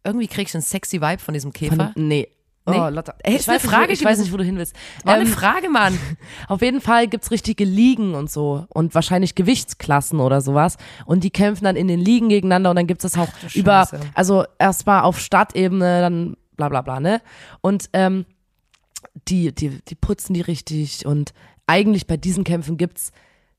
[0.03, 1.91] irgendwie krieg ich einen sexy Vibe von diesem Käfer.
[1.93, 2.27] Von, nee.
[2.67, 2.77] Nee?
[2.79, 3.15] Oh, Lotta.
[3.23, 4.75] Ey, Ich, eine weiß nicht, Frage wo, ich weiß nicht, wo du hin willst.
[5.03, 5.97] War eine Ähm, Frage, Mann.
[6.47, 11.31] Auf jeden Fall gibt's richtige Ligen und so und wahrscheinlich Gewichtsklassen oder sowas und die
[11.31, 13.99] kämpfen dann in den Ligen gegeneinander und dann gibt's das auch über, Scheiße.
[14.13, 17.21] also erstmal auf Stadtebene, dann bla bla bla, ne?
[17.61, 18.25] Und ähm,
[19.27, 21.33] die, die, die putzen die richtig und
[21.67, 23.11] eigentlich bei diesen Kämpfen gibt's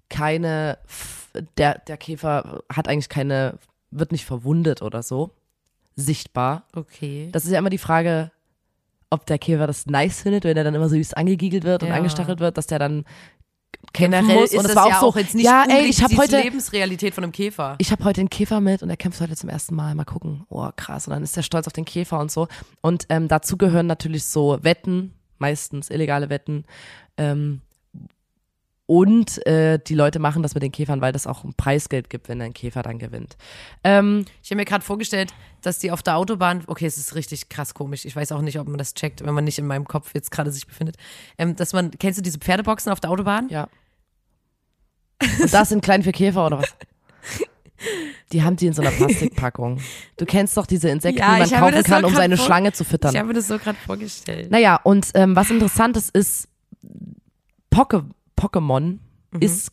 [0.08, 3.58] keine, F- der, der Käfer hat eigentlich keine,
[3.90, 5.30] wird nicht verwundet oder so,
[5.96, 6.64] sichtbar.
[6.74, 7.28] Okay.
[7.32, 8.30] Das ist ja immer die Frage,
[9.10, 11.90] ob der Käfer das nice findet, wenn er dann immer so süß angegiegelt wird und
[11.90, 11.94] Ja.
[11.96, 13.04] angestachelt wird, dass der dann
[13.92, 14.50] kämpfen Generell muss.
[14.52, 16.14] ist und das es war ja auch so, auch jetzt nicht ja, ey, ich habe
[16.14, 17.74] die heute, Lebensrealität von einem Käfer.
[17.78, 19.94] ich habe heute einen Käfer mit und er kämpft heute zum ersten Mal.
[19.94, 20.44] Mal gucken.
[20.48, 21.06] Oh, krass.
[21.06, 22.48] Und dann ist er stolz auf den Käfer und so.
[22.80, 26.64] Und ähm, dazu gehören natürlich so Wetten, meistens illegale Wetten,
[27.18, 27.60] ähm,
[28.86, 32.28] Und äh, die Leute machen das mit den Käfern, weil das auch ein Preisgeld gibt,
[32.28, 33.36] wenn ein Käfer dann gewinnt.
[33.84, 37.48] Ähm, Ich habe mir gerade vorgestellt, dass die auf der Autobahn, okay, es ist richtig
[37.48, 38.04] krass komisch.
[38.04, 40.30] Ich weiß auch nicht, ob man das checkt, wenn man nicht in meinem Kopf jetzt
[40.30, 40.96] gerade sich befindet.
[41.38, 43.48] Ähm, dass man, kennst du diese Pferdeboxen auf der Autobahn?
[43.48, 43.68] ja.
[45.40, 46.76] Und das sind klein für Käfer oder was?
[48.32, 49.78] Die haben die in so einer Plastikpackung.
[50.16, 52.72] Du kennst doch diese Insekten, Ja, die man kaufen das so kann, um seine Schlange
[52.72, 53.12] zu füttern.
[53.12, 54.50] Ich habe mir das so gerade vorgestellt.
[54.50, 56.48] Naja, und ähm, was interessantes ist,
[57.70, 58.04] Poke,
[58.38, 58.98] Pokémon
[59.34, 59.40] Mhm.
[59.40, 59.72] ist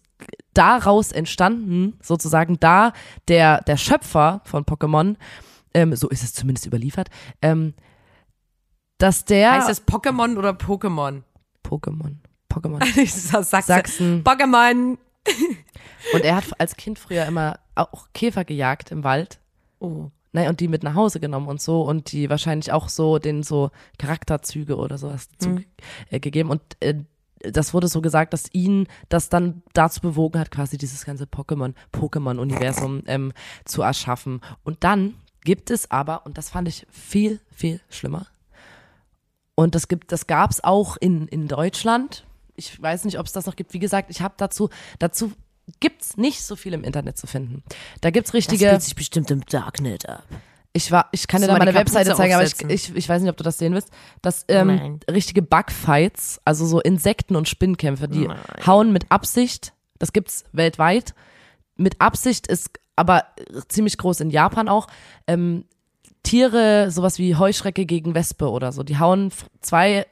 [0.53, 2.93] daraus entstanden, sozusagen da
[3.27, 5.15] der, der Schöpfer von Pokémon,
[5.73, 7.09] ähm, so ist es zumindest überliefert,
[7.41, 7.73] ähm,
[8.97, 11.23] dass der Heißt das Pokémon oder Pokémon?
[11.65, 12.15] Pokémon,
[12.51, 13.67] Pokémon, Ich sag- Sachse.
[13.67, 14.23] Sachsen.
[14.23, 14.97] Pokémon.
[16.13, 19.39] Und er hat als Kind früher immer auch Käfer gejagt im Wald.
[19.79, 20.09] Oh.
[20.31, 23.41] Naja, und die mit nach Hause genommen und so und die wahrscheinlich auch so den
[23.41, 25.65] so Charakterzüge oder sowas Mhm.
[26.11, 26.51] äh, gegeben.
[26.51, 26.95] Und äh,
[27.39, 31.73] das wurde so gesagt, dass ihn das dann dazu bewogen hat, quasi dieses ganze Pokémon,
[31.93, 33.33] Pokémon-Universum ähm,
[33.65, 34.41] zu erschaffen.
[34.63, 38.27] Und dann gibt es aber, und das fand ich viel, viel schlimmer,
[39.59, 42.23] und das gibt, das gab es auch in, in Deutschland.
[42.59, 43.73] Ich weiß nicht, ob es das noch gibt.
[43.73, 44.69] Wie gesagt, ich habe dazu,
[44.99, 45.31] dazu
[45.79, 47.63] gibt's nicht so viel im Internet zu finden.
[48.01, 48.67] Da gibt's Das richtige.
[48.67, 50.23] spielt sich bestimmt im Darknet ab.
[50.73, 52.69] Ich war, ich kann dir da meine Webseite zeigen, aber ich, aufsetzen?
[52.69, 53.89] ich, ich weiß nicht, ob du das sehen willst.
[54.21, 54.99] Das ähm, Nein.
[55.09, 58.37] richtige Bugfights, also so Insekten- und Spinnkämpfe, die Nein.
[58.67, 59.73] hauen mit Absicht.
[59.97, 61.15] Das gibt's weltweit.
[61.75, 63.23] Mit Absicht ist aber
[63.69, 64.87] ziemlich groß in Japan auch.
[65.25, 65.65] Ähm,
[66.23, 70.05] Tiere, sowas wie Heuschrecke gegen Wespe oder so, die hauen zwei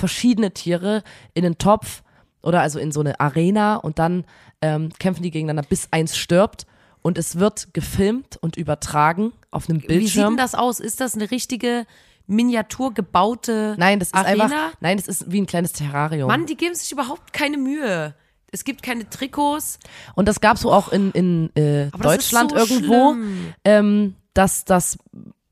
[0.00, 1.02] verschiedene Tiere
[1.34, 2.02] in einen Topf
[2.42, 4.24] oder also in so eine Arena und dann
[4.62, 6.66] ähm, kämpfen die gegeneinander, bis eins stirbt.
[7.02, 10.36] Und es wird gefilmt und übertragen auf einem Wie sieht denn Bildschirm.
[10.36, 10.80] das aus?
[10.80, 11.86] Ist das eine richtige
[12.26, 14.44] Miniatur gebaute Nein, das ist Arena?
[14.44, 16.28] einfach, nein, das ist wie ein kleines Terrarium.
[16.28, 18.14] Mann, die geben sich überhaupt keine Mühe.
[18.52, 19.78] Es gibt keine Trikots.
[20.14, 23.16] Und das gab's so auch in, in äh, Deutschland so irgendwo,
[23.64, 24.98] ähm, dass das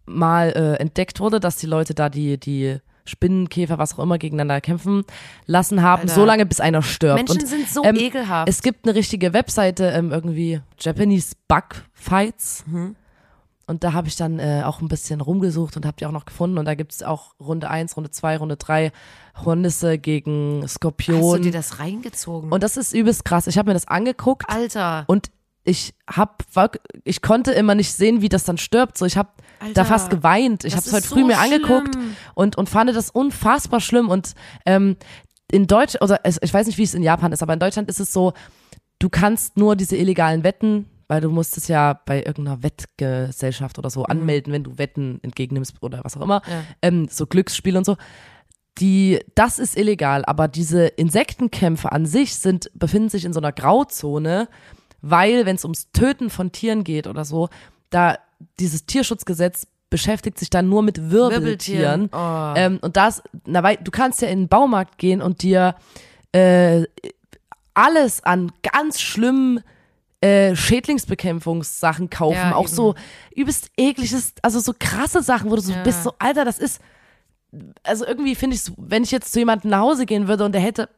[0.05, 2.79] mal äh, entdeckt wurde, dass die Leute da die, die
[3.09, 5.05] Spinnenkäfer, was auch immer, gegeneinander kämpfen
[5.47, 6.15] lassen haben, Alter.
[6.15, 7.17] so lange bis einer stirbt.
[7.17, 8.49] Menschen Und, sind so ähm, ekelhaft.
[8.49, 12.65] Es gibt eine richtige Webseite, ähm, irgendwie Japanese Bug Fights.
[12.67, 12.97] Mhm.
[13.67, 16.25] Und da habe ich dann äh, auch ein bisschen rumgesucht und habe die auch noch
[16.25, 16.57] gefunden.
[16.57, 18.93] Und da gibt's auch Runde 1, Runde 2, Runde 3,
[19.45, 21.43] Hornisse gegen Hast du Skorpion.
[21.43, 22.51] dir das reingezogen?
[22.51, 23.47] Und das ist übelst krass.
[23.47, 25.05] Ich habe mir das angeguckt Alter.
[25.07, 25.31] und
[25.69, 26.45] ich hab,
[27.05, 28.97] ich konnte immer nicht sehen, wie das dann stirbt.
[28.99, 29.29] So, ich habe
[29.75, 30.65] da fast geweint.
[30.65, 31.97] Ich habe es heute früh so mir angeguckt
[32.35, 34.09] und und fand das unfassbar schlimm.
[34.09, 34.35] Und
[34.67, 34.97] ähm,
[35.51, 37.89] in Deutsch, oder es, ich weiß nicht, wie es in Japan ist, aber in Deutschland
[37.89, 38.33] ist es so,
[38.99, 43.91] du kannst nur diese illegalen Wetten, weil du musst es ja bei irgendeiner Wettgesellschaft oder
[43.91, 46.53] so anmelden, wenn du Wetten entgegennimmst oder was auch immer, Mhm.
[46.53, 46.63] Ja.
[46.83, 47.97] ähm, so Glücksspiele und so.
[48.79, 53.51] Die, das ist illegal, aber diese Insektenkämpfe an sich sind, befinden sich in so einer
[53.53, 54.49] Grauzone,
[55.01, 57.49] weil, wenn es ums Töten von Tieren geht oder so,
[57.91, 58.19] da
[58.59, 62.11] dieses Tierschutzgesetz beschäftigt sich dann nur mit Wirbeltieren.
[62.11, 62.11] Wirbeltieren.
[62.13, 62.55] Oh.
[62.57, 65.75] Ähm, und das, na, weil du kannst ja in den Baumarkt gehen und dir
[66.33, 66.85] äh,
[67.75, 69.63] alles an ganz schlimmen
[70.21, 72.35] äh, Schädlingsbekämpfungssachen kaufen.
[72.35, 72.75] Ja, auch eben.
[72.75, 72.95] so
[73.35, 75.83] übelst ekliges, also so krasse Sachen, wo du so Ja.
[75.83, 76.81] bist, so, Alter, das ist.
[77.83, 80.61] Also irgendwie finde ich wenn ich jetzt zu jemandem nach Hause gehen würde und der
[80.61, 80.91] hätte.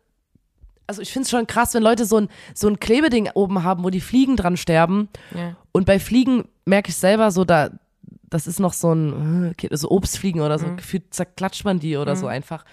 [0.91, 3.85] Also ich finde es schon krass, wenn Leute so ein, so ein Klebeding oben haben,
[3.85, 5.09] wo die Fliegen dran sterben.
[5.37, 5.55] Ja.
[5.71, 7.71] Und bei Fliegen merke ich selber so, da,
[8.29, 10.77] das ist noch so ein, äh, so Obstfliegen oder so, Mhm.
[10.79, 12.65] gefühlt zerklatscht man die oder so einfach.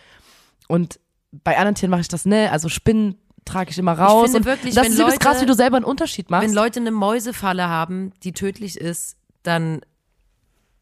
[0.68, 1.00] Und
[1.32, 4.24] bei anderen Tieren mache ich das, ne, also Spinnen trage ich immer raus.
[4.32, 6.48] finde und wirklich, das ist Leute- krass, wie du selber einen Unterschied machst.
[6.48, 9.82] Wenn Leute eine Mäusefalle haben, die tödlich ist, dann,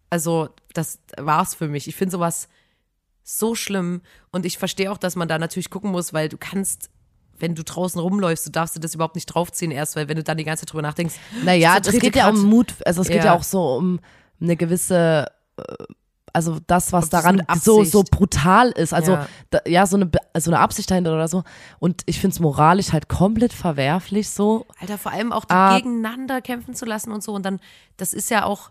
[0.09, 1.87] also, das war's für mich.
[1.89, 2.47] Ich finde sowas
[3.23, 6.89] so schlimm und ich verstehe auch, dass man da natürlich gucken muss, weil du kannst,
[7.39, 10.23] wenn du draußen rumläufst, du darfst dir das überhaupt nicht draufziehen erst, weil wenn du
[10.23, 13.17] dann die ganze Zeit drüber nachdenkst, naja, es geht ja um Mut, also es geht
[13.17, 13.25] ja.
[13.25, 13.33] Ja.
[13.35, 13.99] auch so um
[14.41, 15.63] eine gewisse, äh,
[16.33, 18.93] also das, was daran so, so brutal ist.
[18.93, 19.27] Also Ja.
[19.51, 21.43] Da, ja, so eine, so eine Absicht dahinter oder so.
[21.79, 24.65] Und ich finde es moralisch halt komplett verwerflich so.
[24.81, 25.77] Alter, vor allem auch die Ah.
[25.77, 27.61] gegeneinander kämpfen zu lassen und so und dann,
[27.95, 28.69] das ist ja auch,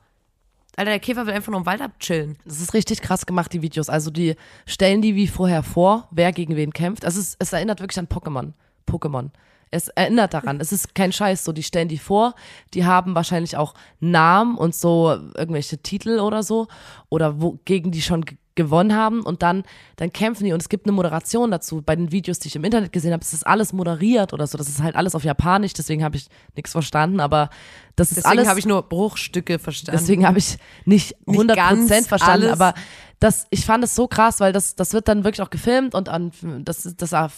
[0.76, 2.36] Alter, der Käfer will einfach nur im Wald abchillen.
[2.44, 3.88] Das ist richtig krass gemacht, die Videos.
[3.88, 4.34] Also die
[4.66, 7.04] stellen die wie vorher vor, wer gegen wen kämpft.
[7.04, 8.52] Also es, es erinnert wirklich an Pokémon.
[8.88, 9.30] Pokémon.
[9.70, 10.60] Es erinnert daran.
[10.60, 11.52] Es ist kein Scheiß so.
[11.52, 12.34] Die stellen die vor.
[12.74, 16.68] Die haben wahrscheinlich auch Namen und so irgendwelche Titel oder so.
[17.08, 19.64] Oder wo, gegen die schon gewonnen haben und dann,
[19.96, 21.82] dann kämpfen die und es gibt eine Moderation dazu.
[21.82, 24.56] Bei den Videos, die ich im Internet gesehen habe, ist das alles moderiert oder so.
[24.58, 27.50] Das ist halt alles auf Japanisch, deswegen habe ich nichts verstanden, aber
[27.96, 28.48] das ist Deswegen alles.
[28.48, 29.98] habe ich nur Bruchstücke verstanden.
[30.00, 32.60] Deswegen habe ich nicht Nicht 100% ganz verstanden, alles.
[32.60, 32.74] aber
[33.20, 36.08] das, ich fand es so krass, weil das, das wird dann wirklich auch gefilmt und
[36.08, 36.32] an,
[36.64, 37.30] das, das, ah,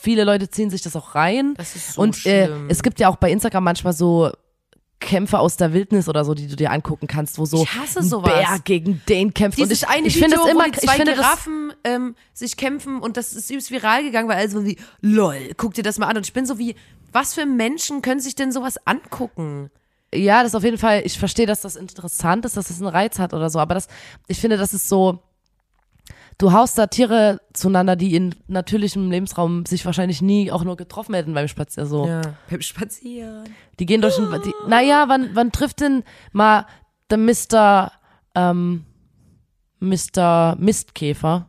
[0.00, 1.54] viele Leute ziehen sich das auch rein.
[1.56, 4.30] Das ist so und äh, es gibt ja auch bei Instagram manchmal so
[5.00, 8.00] Kämpfe aus der Wildnis oder so, die du dir angucken kannst, wo so Ich hasse
[8.00, 8.32] ein sowas.
[8.32, 9.58] Bär gegen den kämpft.
[9.58, 11.72] Dieses und ich, eine ich finde es immer, wo die ich zwei finde das, Giraffen
[11.84, 15.82] ähm, sich kämpfen und das ist übelst viral gegangen, weil also wie, lol, guck dir
[15.82, 16.16] das mal an.
[16.16, 16.76] Und ich bin so wie,
[17.12, 19.70] was für Menschen können sich denn sowas angucken?
[20.14, 22.88] ja, das ist auf jeden Fall, ich verstehe, dass das interessant ist, dass das einen
[22.88, 23.86] Reiz hat oder so, aber das,
[24.26, 25.22] ich finde, das ist so,
[26.40, 31.14] du haust da Tiere zueinander, die in natürlichem Lebensraum sich wahrscheinlich nie auch nur getroffen
[31.14, 32.06] hätten beim Spazieren, so.
[32.06, 33.44] Ja, beim Spazieren.
[33.78, 36.66] Die gehen durch ein, die, naja, wann, wann trifft denn mal
[37.10, 37.92] der Mr.,
[38.34, 38.84] ähm,
[39.80, 40.56] Mr.
[40.58, 41.48] Mistkäfer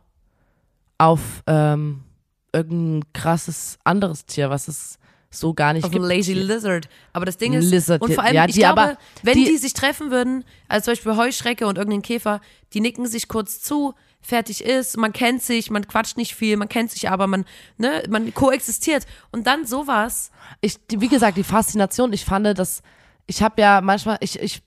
[0.98, 2.04] auf, ähm,
[2.52, 4.98] irgendein krasses anderes Tier, was es
[5.30, 6.04] so gar nicht Auf gibt.
[6.04, 6.88] ein Lazy Lizard.
[7.14, 9.56] Aber das Ding ist, Lizard, und vor allem, ja, ich die glaube, wenn die- die,
[9.56, 12.40] sich treffen würden, als zum Beispiel Heuschrecke und irgendein Käfer,
[12.74, 16.68] die nicken sich kurz zu, fertig ist, man kennt sich, man quatscht nicht viel, man
[16.68, 17.44] kennt sich aber, man,
[17.76, 19.04] ne, man koexistiert.
[19.32, 20.30] Und dann sowas,
[20.60, 22.82] ich, wie gesagt, die Faszination, ich fand das,
[23.26, 24.62] ich habe ja manchmal, ich, ich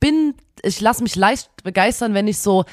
[0.00, 2.64] bin, ich lasse mich leicht begeistern, wenn ich so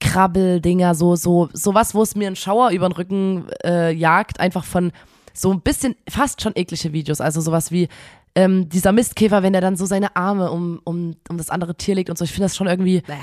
[0.00, 4.64] Krabbeldinger, so, so, sowas, wo es mir einen Schauer über den Rücken äh, jagt, einfach
[4.64, 4.92] von
[5.32, 7.88] so ein bisschen, fast schon eklige Videos, also sowas wie
[8.34, 11.94] ähm, dieser Mistkäfer, wenn er dann so seine Arme um, um, um das andere Tier
[11.94, 13.14] legt und so, ich finde das schon irgendwie Bäh.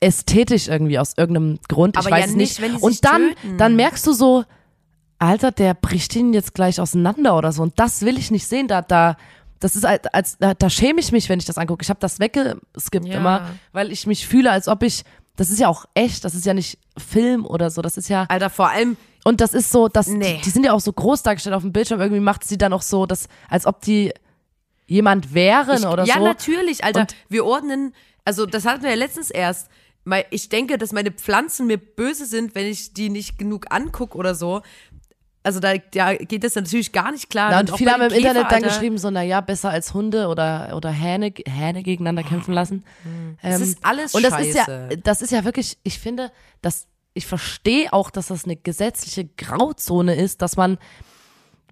[0.00, 2.82] Ästhetisch irgendwie aus irgendeinem Grund, ich Aber weiß ja es nicht, nicht.
[2.82, 3.58] und dann, töten.
[3.58, 4.44] dann merkst du so,
[5.18, 7.62] Alter, der bricht ihn jetzt gleich auseinander oder so.
[7.62, 8.68] Und das will ich nicht sehen.
[8.68, 9.16] Da, da,
[9.58, 11.82] das ist als, als da, da schäme ich mich, wenn ich das angucke.
[11.82, 13.16] Ich habe das weggeskippt Ja.
[13.16, 15.02] immer, weil ich mich fühle, als ob ich.
[15.34, 16.24] Das ist ja auch echt.
[16.24, 17.82] Das ist ja nicht Film oder so.
[17.82, 18.26] Das ist ja.
[18.28, 20.36] Alter, vor allem, Und das ist so, dass Nee.
[20.36, 22.00] die, die sind ja auch so groß dargestellt auf dem Bildschirm.
[22.00, 24.12] Irgendwie macht sie dann auch so, dass, als ob die
[24.86, 26.24] jemand wären oder ja, so.
[26.24, 27.00] natürlich, Alter.
[27.00, 27.92] Und- wir ordnen,
[28.24, 29.68] also das hatten wir ja letztens erst.
[30.30, 34.34] Ich denke, dass meine Pflanzen mir böse sind, wenn ich die nicht genug angucke oder
[34.34, 34.62] so.
[35.42, 37.50] Also da, da geht das natürlich gar nicht klar.
[37.50, 38.68] Na, und auch viele haben im Käfer, Internet dann Alter.
[38.68, 42.84] geschrieben, so, naja, besser als Hunde oder, oder Hähne, Hähne gegeneinander kämpfen lassen.
[43.42, 44.48] Das Ähm, ist alles und das scheiße.
[44.48, 48.56] ist ja, das ist ja wirklich, ich finde, dass ich verstehe auch, dass das eine
[48.56, 50.76] gesetzliche Grauzone ist, dass man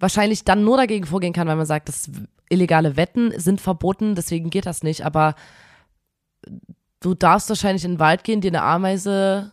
[0.01, 2.11] wahrscheinlich dann nur dagegen vorgehen kann, weil man sagt, dass
[2.49, 5.05] illegale Wetten sind verboten, deswegen geht das nicht.
[5.05, 5.35] Aber
[7.01, 9.53] du darfst wahrscheinlich in den Wald gehen, dir eine Ameise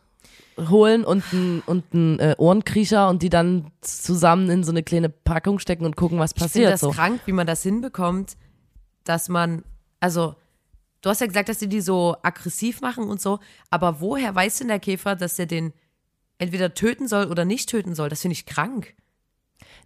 [0.69, 5.09] holen und einen und einen, äh, Ohrenkriecher und die dann zusammen in so eine kleine
[5.09, 6.71] Packung stecken und gucken, was Ich finde passiert.
[6.73, 6.91] das So.
[6.91, 8.37] krank, wie man das hinbekommt,
[9.03, 9.63] dass man,
[9.99, 10.35] also,
[11.01, 13.39] du hast ja gesagt, dass die die so aggressiv machen und so,
[13.71, 15.73] aber woher weiß denn der Käfer, dass er den
[16.37, 18.09] entweder töten soll oder nicht töten soll?
[18.09, 18.93] Das finde ich krank.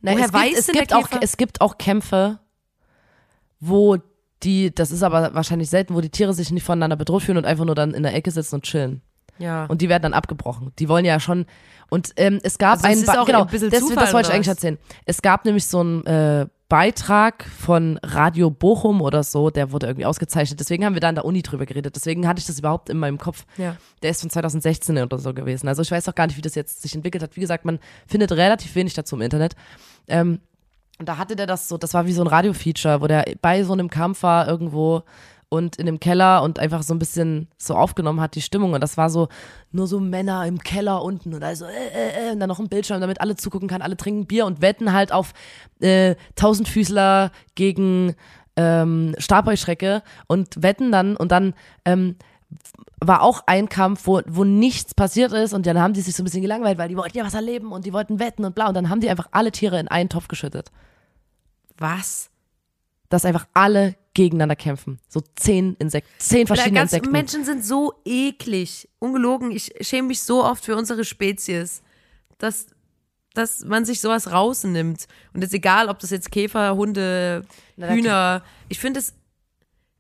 [0.01, 1.23] Naja, Woher es gibt, weiß es, denn der gibt auch, Käfer?
[1.23, 2.39] es gibt auch Kämpfe,
[3.59, 3.97] wo
[4.43, 7.45] die, das ist aber wahrscheinlich selten, wo die Tiere sich nicht voneinander bedroht fühlen und
[7.45, 9.01] einfach nur dann in der Ecke sitzen und chillen.
[9.39, 9.65] Ja.
[9.65, 10.71] Und die werden dann abgebrochen.
[10.79, 11.45] Die wollen ja schon.
[11.89, 12.99] Und ähm, es gab Also einen.
[13.01, 14.77] ist Ba- auch genau, ein bisschen das, Zufall, das wollte ich eigentlich erzählen.
[15.05, 20.05] Es gab nämlich so einen äh, Beitrag von Radio Bochum oder so, der wurde irgendwie
[20.05, 20.59] ausgezeichnet.
[20.59, 21.95] Deswegen haben wir da an der Uni drüber geredet.
[21.95, 23.45] Deswegen hatte ich das überhaupt in meinem Kopf.
[23.57, 23.77] Ja.
[24.01, 25.67] Der ist von 2016 oder so gewesen.
[25.67, 27.35] Also ich weiß auch gar nicht, wie das jetzt sich entwickelt hat.
[27.35, 29.55] Wie gesagt, man findet relativ wenig dazu im Internet.
[30.07, 30.41] Ähm,
[30.99, 33.63] und da hatte der das so, das war wie so ein Radio-Feature, wo der bei
[33.63, 35.03] so einem Kampf war irgendwo
[35.49, 38.73] und in einem Keller und einfach so ein bisschen so aufgenommen hat, die Stimmung.
[38.73, 39.29] Und das war so
[39.71, 42.67] nur so Männer im Keller unten und also äh, äh, äh, und dann noch ein
[42.67, 45.33] Bildschirm, damit alle zugucken kann, alle trinken Bier und wetten halt auf
[45.79, 48.15] äh, Tausendfüßler gegen
[48.57, 51.53] ähm, Stabheuschrecke und wetten dann und dann
[51.85, 52.15] ähm,
[52.99, 56.23] war auch ein Kampf, wo, wo nichts passiert ist und dann haben die sich so
[56.23, 58.67] ein bisschen gelangweilt, weil die wollten ja was erleben und die wollten wetten und bla
[58.67, 60.71] und dann haben die einfach alle Tiere in einen Topf geschüttet.
[61.77, 62.29] Was?
[63.09, 64.99] Dass einfach alle gegeneinander kämpfen.
[65.07, 67.11] So zehn Insekten, zehn verschiedene ganz, Insekten.
[67.11, 68.89] Menschen sind so eklig.
[68.99, 71.81] Ungelogen, ich schäme mich so oft für unsere Spezies,
[72.39, 72.65] dass,
[73.33, 75.07] dass man sich sowas rausnimmt.
[75.33, 78.43] Und es ist egal, ob das jetzt Käfer, Hunde, Na, Hühner.
[78.69, 79.13] Ich finde es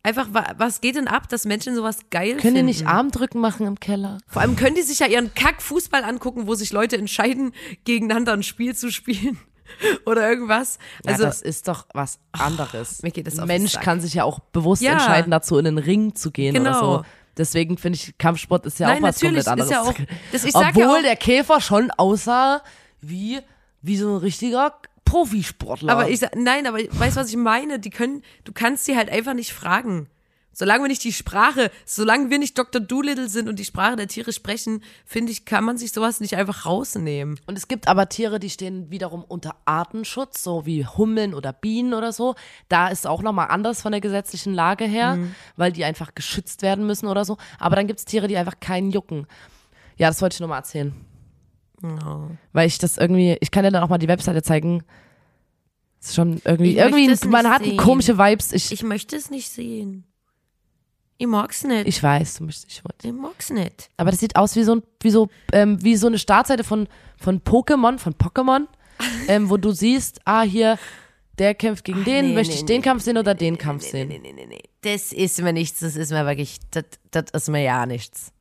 [0.03, 2.55] einfach, wa- was geht denn ab, dass Menschen sowas geil Können finden?
[2.57, 4.17] die nicht Armdrücken machen im Keller?
[4.27, 7.53] Vor allem können die sich ja ihren Kack-Fußball angucken, wo sich Leute entscheiden,
[7.85, 9.37] gegeneinander ein Spiel zu spielen.
[10.05, 10.79] Oder irgendwas.
[11.05, 13.01] Also, ja, das ist doch was anderes.
[13.03, 14.93] mir geht das Ein Mensch kann sich ja auch bewusst Ja.
[14.93, 16.97] entscheiden, dazu in den Ring zu gehen oder Genau.
[16.99, 17.05] so.
[17.37, 19.97] Deswegen finde ich, Kampfsport ist ja Nein, auch was natürlich, komplett ist anderes.
[19.97, 22.63] ja auch- das- ich sag Obwohl ja auch- der Käfer schon aussah
[23.01, 23.39] wie,
[23.83, 24.73] wie so ein richtiger
[25.05, 25.91] Profisportler.
[25.93, 27.79] aber ich sag, nein, aber weißt du, was ich meine?
[27.79, 30.09] Die können, du kannst sie halt einfach nicht fragen.
[30.59, 32.81] Solange wir nicht die Sprache, solange wir nicht Dr.
[32.81, 36.35] Doolittle sind und die Sprache der Tiere sprechen, finde ich, kann man sich sowas nicht
[36.35, 37.39] einfach rausnehmen.
[37.45, 41.93] Und es gibt aber Tiere, die stehen wiederum unter Artenschutz, so wie Hummeln oder Bienen
[41.93, 42.33] oder so.
[42.69, 45.19] Da ist auch nochmal anders von der gesetzlichen Lage her,
[45.57, 47.37] weil die einfach geschützt werden müssen oder so.
[47.59, 49.27] Aber dann gibt es Tiere, die einfach keinen jucken.
[49.97, 50.91] Ja, das wollte ich nur mal erzählen.
[52.53, 54.83] Weil ich das irgendwie, ich kann dir dann auch mal die Webseite zeigen.
[55.99, 57.77] Das ist schon irgendwie, irgendwie, man hat sehen.
[57.77, 58.53] komische Vibes.
[58.53, 60.06] Ich, Ich möchte es nicht sehen.
[61.17, 61.87] Ich mag's nicht.
[61.87, 63.11] Ich, weiß, du möchtest, ich wollte.
[63.11, 63.89] mag's nicht.
[63.97, 66.87] Aber das sieht aus wie so, ein, wie so, ähm, wie so eine Startseite von,
[67.17, 68.67] von Pokémon, von Pokémon,
[69.27, 70.77] ähm, wo du siehst, ah, hier,
[71.39, 73.83] der kämpft gegen den, nee, möchte nee, ich den nee, Kampf sehen oder den Kampf
[73.83, 74.07] sehen?
[74.09, 74.63] nee, nee, nee, nee.
[74.81, 78.31] Das ist mir nichts, das ist mir wirklich, das, das ist mir ja nichts.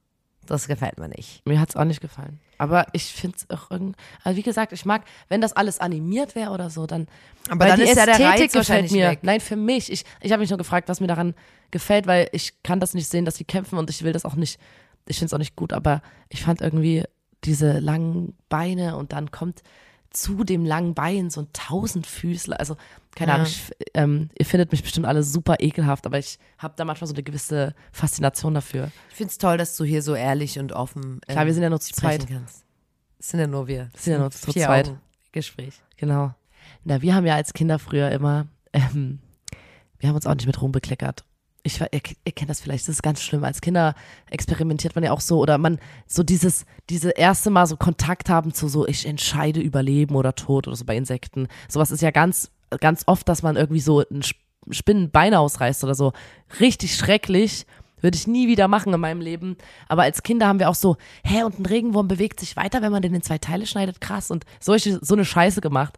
[0.46, 1.44] Das gefällt mir nicht.
[1.44, 2.40] Mir hat's auch nicht gefallen.
[2.58, 6.34] Aber ich finde es auch irgendwie, also wie gesagt, ich mag, wenn das alles animiert
[6.34, 7.06] wäre oder so, dann.
[7.48, 9.10] Aber dann die ist ja der Ästhetik Reiz gefällt mir.
[9.10, 9.20] weg.
[9.22, 9.92] Nein, für mich.
[9.92, 11.34] Ich, ich habe mich nur gefragt, was mir daran
[11.70, 14.34] gefällt, weil ich kann das nicht sehen, dass die kämpfen und ich will das auch
[14.34, 14.58] nicht,
[15.06, 17.04] ich finde es auch nicht gut, aber ich fand irgendwie
[17.44, 19.62] diese langen Beine und dann kommt
[20.10, 22.58] zu dem langen Bein so ein Tausendfüßler.
[22.58, 22.76] Also,
[23.14, 23.34] keine Ja.
[23.36, 27.08] Ahnung, ich, ähm, ihr findet mich bestimmt alle super ekelhaft, aber ich habe da manchmal
[27.08, 28.90] so eine gewisse Faszination dafür.
[29.10, 31.70] Ich find's toll, dass du hier so ehrlich und offen ähm, Klar, wir sind ja
[31.70, 32.26] nur zu zweit.
[32.28, 32.64] kannst.
[33.18, 33.90] Es sind ja nur wir.
[33.94, 34.88] Es sind ja nur zu zweit.
[34.88, 35.00] Augen
[35.32, 35.74] Gespräch.
[35.96, 36.34] Genau.
[36.84, 39.20] Na, wir haben ja als Kinder früher immer, ähm,
[39.98, 41.24] wir haben uns auch nicht mit Ruhm bekleckert.
[41.66, 43.44] Ich, ihr, ihr kennt das vielleicht, das ist ganz schlimm.
[43.44, 43.94] Als Kinder
[44.30, 48.54] experimentiert man ja auch so oder man so dieses, diese erste Mal so Kontakt haben
[48.54, 51.48] zu so, ich entscheide über Leben oder Tod oder so bei Insekten.
[51.68, 52.50] Sowas ist ja ganz,
[52.80, 54.38] ganz oft, dass man irgendwie so ein Sp-
[54.70, 56.12] Spinnenbein ausreißt oder so.
[56.60, 57.66] Richtig schrecklich.
[58.00, 59.56] Würde ich nie wieder machen in meinem Leben.
[59.88, 62.92] Aber als Kinder haben wir auch so, hä, und ein Regenwurm bewegt sich weiter, wenn
[62.92, 64.30] man den in zwei Teile schneidet, krass.
[64.30, 65.96] Und solche, so eine Scheiße gemacht.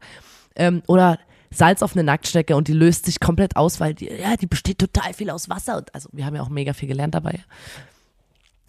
[0.54, 1.18] Ähm, oder
[1.50, 4.78] Salz auf eine Nacktschnecke und die löst sich komplett aus, weil die, ja, die besteht
[4.78, 5.78] total viel aus Wasser.
[5.78, 7.40] Und also wir haben ja auch mega viel gelernt dabei.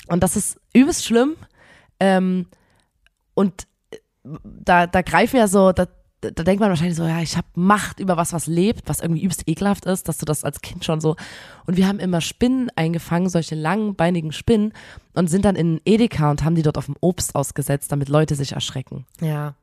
[0.07, 1.35] Und das ist übelst schlimm.
[1.99, 2.47] Ähm,
[3.33, 3.97] und äh,
[4.43, 5.87] da, da greifen ja so, da,
[6.21, 9.23] da denkt man wahrscheinlich so, ja, ich habe Macht über was, was lebt, was irgendwie
[9.23, 11.15] übelst ekelhaft ist, dass du das als Kind schon so.
[11.65, 14.73] Und wir haben immer Spinnen eingefangen, solche langbeinigen Spinnen,
[15.13, 18.35] und sind dann in Edeka und haben die dort auf dem Obst ausgesetzt, damit Leute
[18.35, 19.05] sich erschrecken.
[19.21, 19.55] Ja.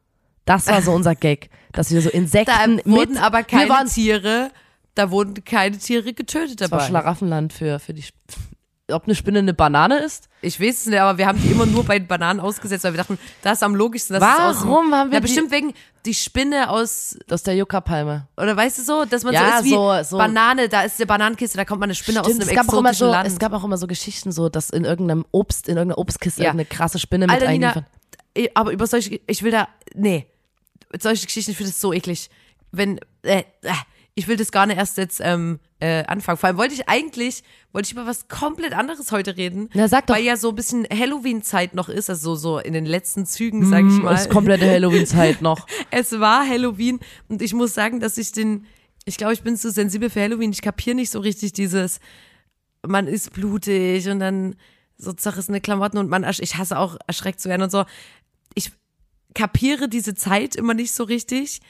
[0.46, 3.88] Das war so unser Gag, dass wir so Da Insekten wurden mit, aber keine waren,
[3.88, 4.50] Tiere,
[4.94, 6.88] da wurden keine Tiere getötet das war dabei.
[6.88, 8.04] Schlaraffenland für, für die,
[8.92, 10.28] ob eine Spinne eine Banane ist?
[10.42, 12.98] Ich weiß es nicht, aber wir haben die immer nur bei Bananen ausgesetzt, weil wir
[12.98, 14.20] dachten, das ist am logischsten.
[14.20, 15.74] Das Ist aus dem, Warum haben wir Ja, die- bestimmt wegen
[16.06, 18.28] die Spinne aus, ist der Yucca-Palme.
[18.36, 21.00] oder weißt du so, dass man Ja, so ist wie so- so- Banane, da ist
[21.00, 23.06] eine Bananenkiste, da kommt mal eine Spinne aus Stimmt, einem es gab, auch immer exotischen
[23.08, 23.26] so, Land.
[23.28, 26.50] es gab auch immer so Geschichten, so, dass in irgendeinem Obst, in irgendeiner Obstkiste Ja.
[26.50, 27.84] irgendeine krasse Spinne mit Alter, eingeliefert.
[28.54, 30.26] aber über solche, ich will da, nee,
[31.00, 32.30] solche Geschichten, ich finde das so eklig.
[32.72, 33.72] Wenn, äh, äh,
[34.14, 36.38] ich will das gar nicht erst jetzt ähm, äh, anfangen.
[36.38, 39.68] Vor allem wollte ich eigentlich, wollte ich über was komplett anderes heute reden.
[39.74, 40.14] Na, sag doch.
[40.14, 43.84] Weil ja so ein bisschen Halloween-Zeit noch ist, also so in den letzten Zügen, sag
[43.84, 44.12] ich mal.
[44.12, 45.66] Das ist komplette Halloween-Zeit noch.
[45.90, 48.64] Es war Halloween und ich muss sagen, dass ich den,
[49.04, 50.50] ich glaube, ich bin zu sensibel für Halloween.
[50.50, 52.00] Ich kapiere nicht so richtig dieses,
[52.86, 54.56] man ist blutig und dann
[54.98, 57.84] so zerrissene Klamotten und man, ich hasse auch erschreckt zu werden und so.
[59.36, 61.60] Kapiere diese Zeit immer nicht so richtig.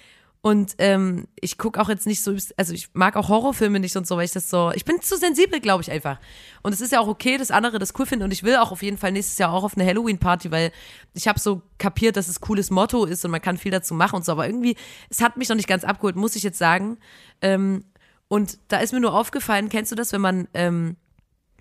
[0.40, 4.06] Und ähm, ich gucke auch jetzt nicht so, also ich mag auch Horrorfilme nicht und
[4.06, 6.20] so, weil ich das so, ich bin zu sensibel, glaube ich einfach.
[6.62, 8.70] Und es ist ja auch okay, dass andere das cool finden und ich will auch
[8.70, 10.70] auf jeden Fall nächstes Jahr auch auf eine Halloween-Party, weil
[11.14, 14.14] ich habe so kapiert, dass es cooles Motto ist und man kann viel dazu machen
[14.14, 14.76] und so, aber irgendwie,
[15.10, 16.98] es hat mich noch nicht ganz abgeholt, muss ich jetzt sagen.
[17.42, 17.82] Ähm,
[18.28, 20.94] und da ist mir nur aufgefallen, kennst du das, wenn man ähm,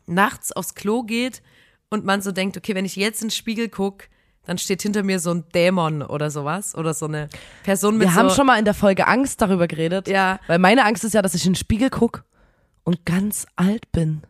[0.06, 1.42] nachts aufs Klo geht
[1.90, 4.10] und man so denkt, okay, wenn ich jetzt in den Spiegel gucke,
[4.46, 7.30] dann steht hinter mir so ein Dämon oder sowas oder so eine
[7.64, 10.08] Person mit Wir so haben schon mal in der Folge Angst darüber geredet.
[10.08, 10.40] Ja.
[10.48, 12.24] Weil meine Angst ist ja, dass ich in den Spiegel gucke
[12.84, 14.22] und ganz alt bin.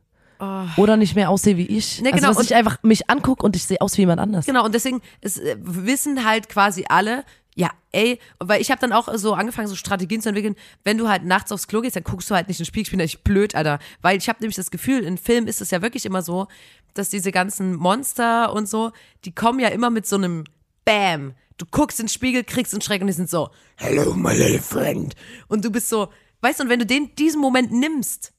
[0.78, 2.00] Oder nicht mehr aussehe wie ich.
[2.02, 2.04] Oh.
[2.04, 4.20] Ne, genau, Also, dass und- ich einfach mich angucke und ich sehe aus wie jemand
[4.20, 4.46] anders.
[4.46, 7.24] Genau, und deswegen es, äh, wissen halt quasi alle,
[7.56, 11.08] ja, ey, weil ich habe dann auch so angefangen, so Strategien zu entwickeln, wenn du
[11.08, 13.00] halt nachts aufs Klo gehst, dann guckst du halt nicht in den Spiegel, ich bin
[13.00, 13.80] echt blöd, Alter.
[14.02, 16.48] Weil ich habe nämlich das Gefühl, in Filmen ist es ja wirklich immer so,
[16.96, 18.92] dass diese ganzen Monster und so,
[19.24, 20.46] die kommen ja immer mit so einem
[20.84, 21.36] Bam.
[21.58, 24.60] Du guckst in den Spiegel, kriegst einen Schreck und die sind so, hello, my little
[24.60, 25.16] friend.
[25.48, 26.10] Und du bist so,
[26.42, 28.34] weißt du, und wenn du den, diesen Moment nimmst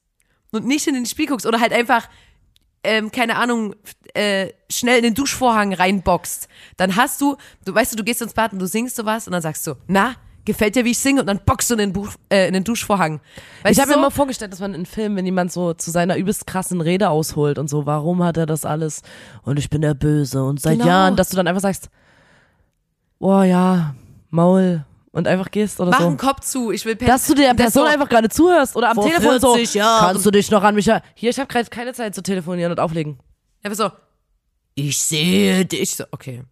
[0.51, 2.09] und nicht in den Spiegel guckst oder halt einfach
[2.83, 3.75] ähm, keine Ahnung,
[4.13, 8.33] äh, schnell in den Duschvorhang reinboxt, dann hast du, du weißt du, du gehst ins
[8.33, 10.15] Bad und du singst sowas und dann sagst du, na,
[10.47, 11.21] gefällt dir, wie ich singe?
[11.21, 13.19] Und dann boxst du in den, Buch, äh, in den Duschvorhang.
[13.61, 13.99] Weißt Ich habe du mir so?
[13.99, 17.59] immer vorgestellt, dass man in Filmen, wenn jemand so zu seiner übelst krassen Rede ausholt
[17.59, 19.03] und so, warum hat er das alles?
[19.43, 20.87] Und ich bin der Böse und seit Genau.
[20.87, 21.89] Jahren, dass du dann einfach sagst,
[23.19, 23.93] oh ja,
[24.29, 26.07] Maul, und einfach gehst oder Mach so.
[26.07, 27.09] einen Kopf zu, ich will pennen.
[27.11, 29.53] Dass du der Person so, einfach gerade zuhörst oder am Telefon so.
[29.55, 30.05] 40 Jahren.
[30.07, 30.85] Kannst du dich noch an mich
[31.15, 33.17] Hier, ich habe gerade keine Zeit zu telefonieren und auflegen.
[33.63, 33.91] Einfach so,
[34.75, 35.95] ich sehe dich.
[35.95, 36.43] So, okay.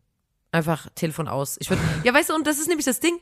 [0.55, 1.57] Einfach Telefon aus.
[1.59, 3.19] Ich würde, ja, weißt du, und das ist nämlich das Ding.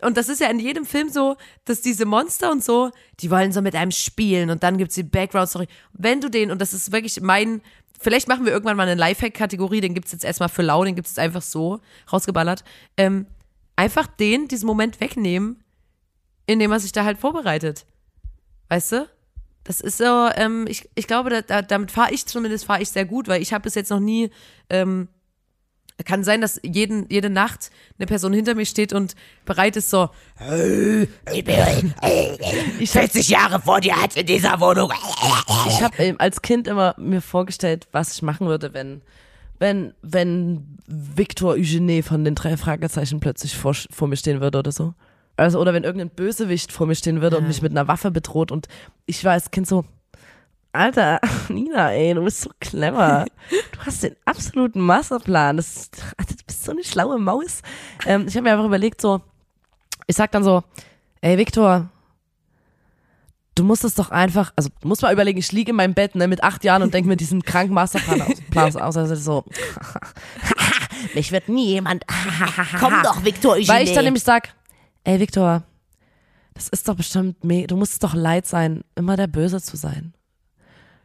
[0.00, 3.52] Und das ist ja in jedem Film so, dass diese Monster und so, die wollen
[3.52, 5.68] so mit einem spielen und dann gibt's die Background-Story.
[5.92, 7.62] Wenn du den, und das ist wirklich mein,
[8.00, 11.12] vielleicht machen wir irgendwann mal eine Lifehack-Kategorie, den gibt's jetzt erstmal für lau, den gibt's
[11.12, 11.78] jetzt einfach so
[12.12, 12.64] rausgeballert.
[12.96, 13.26] Ähm,
[13.76, 15.62] einfach den, diesen Moment wegnehmen,
[16.46, 17.86] indem er sich da halt vorbereitet.
[18.70, 19.08] Weißt du?
[19.62, 23.04] Das ist so, ähm, ich, ich glaube, da, damit fahre ich zumindest fahre ich sehr
[23.04, 24.30] gut, weil ich habe bis jetzt noch nie,
[24.68, 25.06] ähm,
[26.04, 29.14] kann sein, dass jeden, jede Nacht eine Person hinter mir steht und
[29.44, 30.10] bereit ist so,
[32.80, 34.92] Ich habe 40 Jahre vor dir hat in dieser Wohnung.
[35.68, 39.02] ich hab, ähm, als Kind immer mir vorgestellt, was ich machen würde, wenn,
[39.58, 44.72] wenn, wenn Victor Eugenie von den drei Fragezeichen plötzlich vor, vor mir stehen würde oder
[44.72, 44.94] so.
[45.36, 48.52] Also, oder wenn irgendein Bösewicht vor mir stehen würde und mich mit einer Waffe bedroht
[48.52, 48.68] und
[49.06, 49.84] ich war als Kind so,
[50.72, 53.26] Alter, Nina, ey, du bist so clever.
[53.50, 55.58] Du hast den absoluten Masterplan.
[55.58, 57.60] Das ist, Alter, du bist so eine schlaue Maus.
[58.06, 59.20] Ähm, ich habe mir einfach überlegt, so,
[60.06, 60.62] ich sag dann so,
[61.20, 61.90] ey, Victor,
[63.54, 66.14] du musst es doch einfach, also du musst mal überlegen, ich liege in meinem Bett
[66.14, 69.44] ne, mit acht Jahren und denke mir diesen kranken Masterplan aus, Plan aus also so,
[71.14, 72.04] mich wird nie jemand,
[72.80, 73.68] Komm doch, Victor Eugenie.
[73.68, 74.54] weil ich dann nämlich sag,
[75.04, 75.64] ey Victor,
[76.54, 80.14] das ist doch bestimmt, du musst es doch leid sein, immer der Böse zu sein.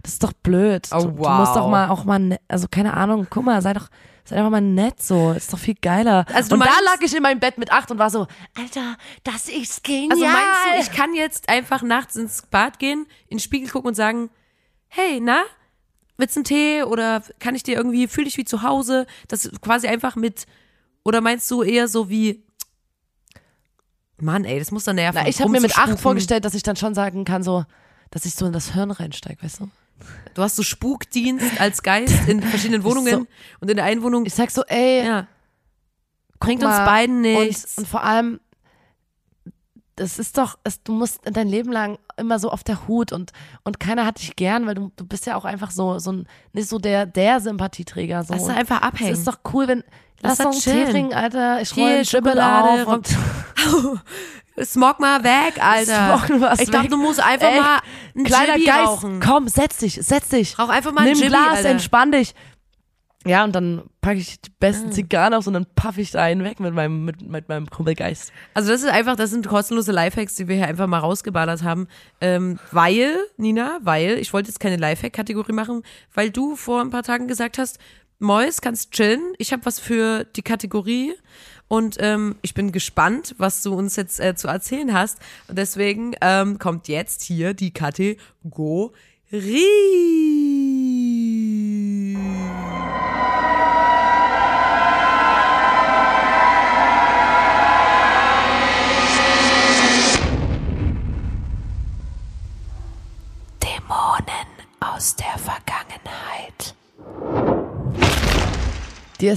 [0.04, 0.88] Das ist doch blöd.
[0.92, 1.40] Oh, du, du wow.
[1.40, 3.90] musst doch mal auch mal, ne, also keine Ahnung, guck mal, sei doch,
[4.24, 6.26] sei einfach mal nett so, ist doch viel geiler.
[6.34, 8.28] Also und da lag ich in meinem Bett mit acht und war so,
[8.58, 10.12] Alter, das ist genial.
[10.12, 13.90] also meinst du, ich kann jetzt einfach nachts ins Bad gehen, in den Spiegel gucken
[13.90, 14.30] und sagen,
[14.88, 15.44] hey, na,
[16.18, 19.50] willst du einen Tee oder kann ich dir irgendwie, fühl dich wie zu Hause, das
[19.62, 20.46] quasi einfach mit,
[21.04, 22.44] oder meinst du eher so wie,
[24.20, 25.20] Mann, ey, das muss doch nerven.
[25.22, 27.66] Na, ich habe mir mit acht vorgestellt, dass ich dann schon sagen kann, so,
[28.10, 29.70] dass ich so in das Hirn reinsteige, weißt du?
[30.34, 33.28] Du hast so Spukdienst als Geist in verschiedenen Wohnungen So.
[33.60, 35.28] und in der einen Wohnung, Ich sag so, ey, ja,
[36.40, 37.76] bringt uns beiden nichts.
[37.78, 38.40] Und, und vor allem,
[39.98, 43.32] das ist doch, es, du musst dein Leben lang immer so auf der Hut und,
[43.64, 46.28] und keiner hat dich gern, weil du, du bist ja auch einfach so, so ein,
[46.54, 48.24] nicht so der, der Sympathieträger.
[48.24, 48.34] So.
[48.34, 49.14] Lass da einfach es abhängen.
[49.14, 49.84] ist doch cool, wenn,
[50.22, 50.92] Lass lass doch einen Tee chillen.
[50.92, 51.62] trinken, Alter.
[51.62, 53.08] Ich roll Schokolade, auf und
[54.64, 56.18] Smog mal weg, Alter.
[56.26, 57.80] Smog was ich glaube, du musst einfach Ey, mal
[58.16, 59.20] einen kleiner Jibby Geist, rauchen.
[59.20, 60.58] komm, setz dich, setz dich.
[60.58, 61.70] Rauch einfach mal Nimm Jibby, Glas, Alter.
[61.70, 62.34] entspann dich.
[63.28, 64.56] Ja, und dann packe ich die Ah.
[64.60, 67.70] besten Zigarren aus und dann puff ich da einen weg mit meinem, mit, mit meinem
[67.70, 68.32] Kumpelgeist.
[68.54, 71.88] Also das ist einfach, das sind kostenlose Lifehacks, die wir hier einfach mal rausgeballert haben.
[72.22, 77.04] Ähm, weil, Nina, weil, ich wollte jetzt keine Lifehack-Kategorie machen, weil du vor ein paar
[77.04, 77.80] Tagen gesagt hast,
[78.20, 81.14] Mois, kannst chillen, ich habe was für die Kategorie
[81.68, 85.20] und ähm, ich bin gespannt, was du uns jetzt äh, zu erzählen hast.
[85.48, 88.18] Und deswegen ähm, kommt jetzt hier die Kategorie.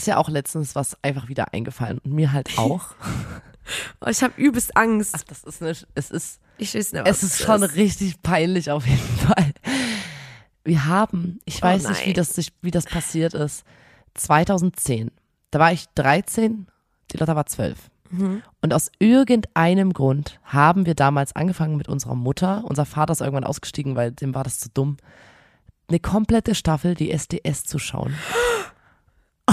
[0.01, 2.95] Ist ja auch letztens was einfach wieder eingefallen und mir halt auch.
[4.01, 5.15] Oh, ich habe übelst Angst.
[5.17, 8.69] Ach, das ist nicht, es ist, Ich weiß nicht, was es ist schon richtig peinlich
[8.69, 9.53] auf jeden Fall.
[10.65, 12.15] Wir haben, ich weiß nicht, wie nein.
[12.15, 13.63] das, wie das passiert ist,
[14.15, 15.13] 2010.
[15.53, 16.67] Da war ich 13,
[17.13, 17.79] die Lotta war 12.
[18.61, 22.65] Und aus irgendeinem Grund haben wir damals angefangen mit unserer Mutter.
[22.65, 24.97] Unser Vater ist irgendwann ausgestiegen, weil dem war das zu dumm.
[25.89, 28.15] Eine komplette Staffel, die SDS zu schauen.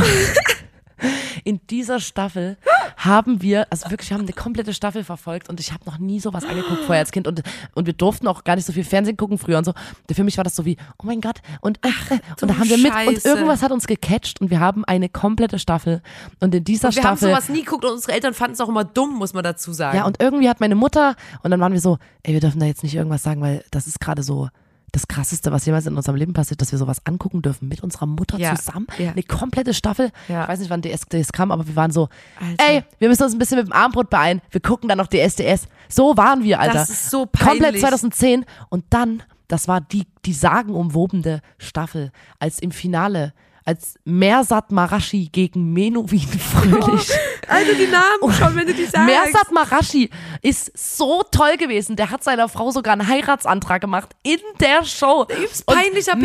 [1.44, 2.58] In dieser Staffel
[2.98, 6.20] haben wir, also wirklich, wir haben eine komplette Staffel verfolgt und ich habe noch nie
[6.20, 7.44] sowas angeguckt vorher als Kind und,
[7.76, 9.74] und wir durften auch gar nicht so viel Fernsehen gucken früher und so.
[10.12, 12.68] Für mich war das so wie, oh mein Gott, und, äh, äh, und da haben
[12.68, 16.02] wir mit und irgendwas hat uns gecatcht und wir haben eine komplette Staffel
[16.40, 18.70] und in dieser Wir haben Staffel sowas nie geguckt und unsere Eltern fanden es auch
[18.70, 19.98] immer dumm, muss man dazu sagen.
[19.98, 22.66] ja, und irgendwie hat meine Mutter, und dann waren wir so, ey, wir dürfen da
[22.66, 24.50] jetzt nicht irgendwas sagen, weil das ist gerade so
[24.94, 28.06] das Krasseste, was jemals in unserem Leben passiert, dass wir sowas angucken dürfen mit unserer
[28.06, 28.88] Mutter Ja, zusammen.
[28.98, 29.12] ja.
[29.12, 30.12] Eine komplette Staffel.
[30.28, 30.44] Ja.
[30.44, 32.10] Ich weiß nicht, wann DSDS kam, aber wir waren so,
[32.40, 32.64] Alter.
[32.66, 34.42] ey, wir müssen uns ein bisschen mit dem Armbrot beeilen.
[34.50, 35.68] Wir gucken dann noch DSDS.
[35.90, 36.74] So waren wir, Alter.
[36.74, 37.82] Das ist so Komplett peinlich.
[37.82, 38.46] 2010.
[38.70, 43.34] Und dann, das war die, die sagenumwobene Staffel, als im Finale,
[43.68, 47.12] als Mersat Marashi gegen Menowin Fröhlich.
[47.50, 49.06] Alter, die Namen schon, wenn du die sagst.
[49.06, 50.10] Mersat Marashi
[50.42, 51.98] ist so toll gewesen.
[51.98, 55.28] Der hat seiner Frau sogar einen Heiratsantrag gemacht in der Show.
[55.66, 56.16] Und peinlicher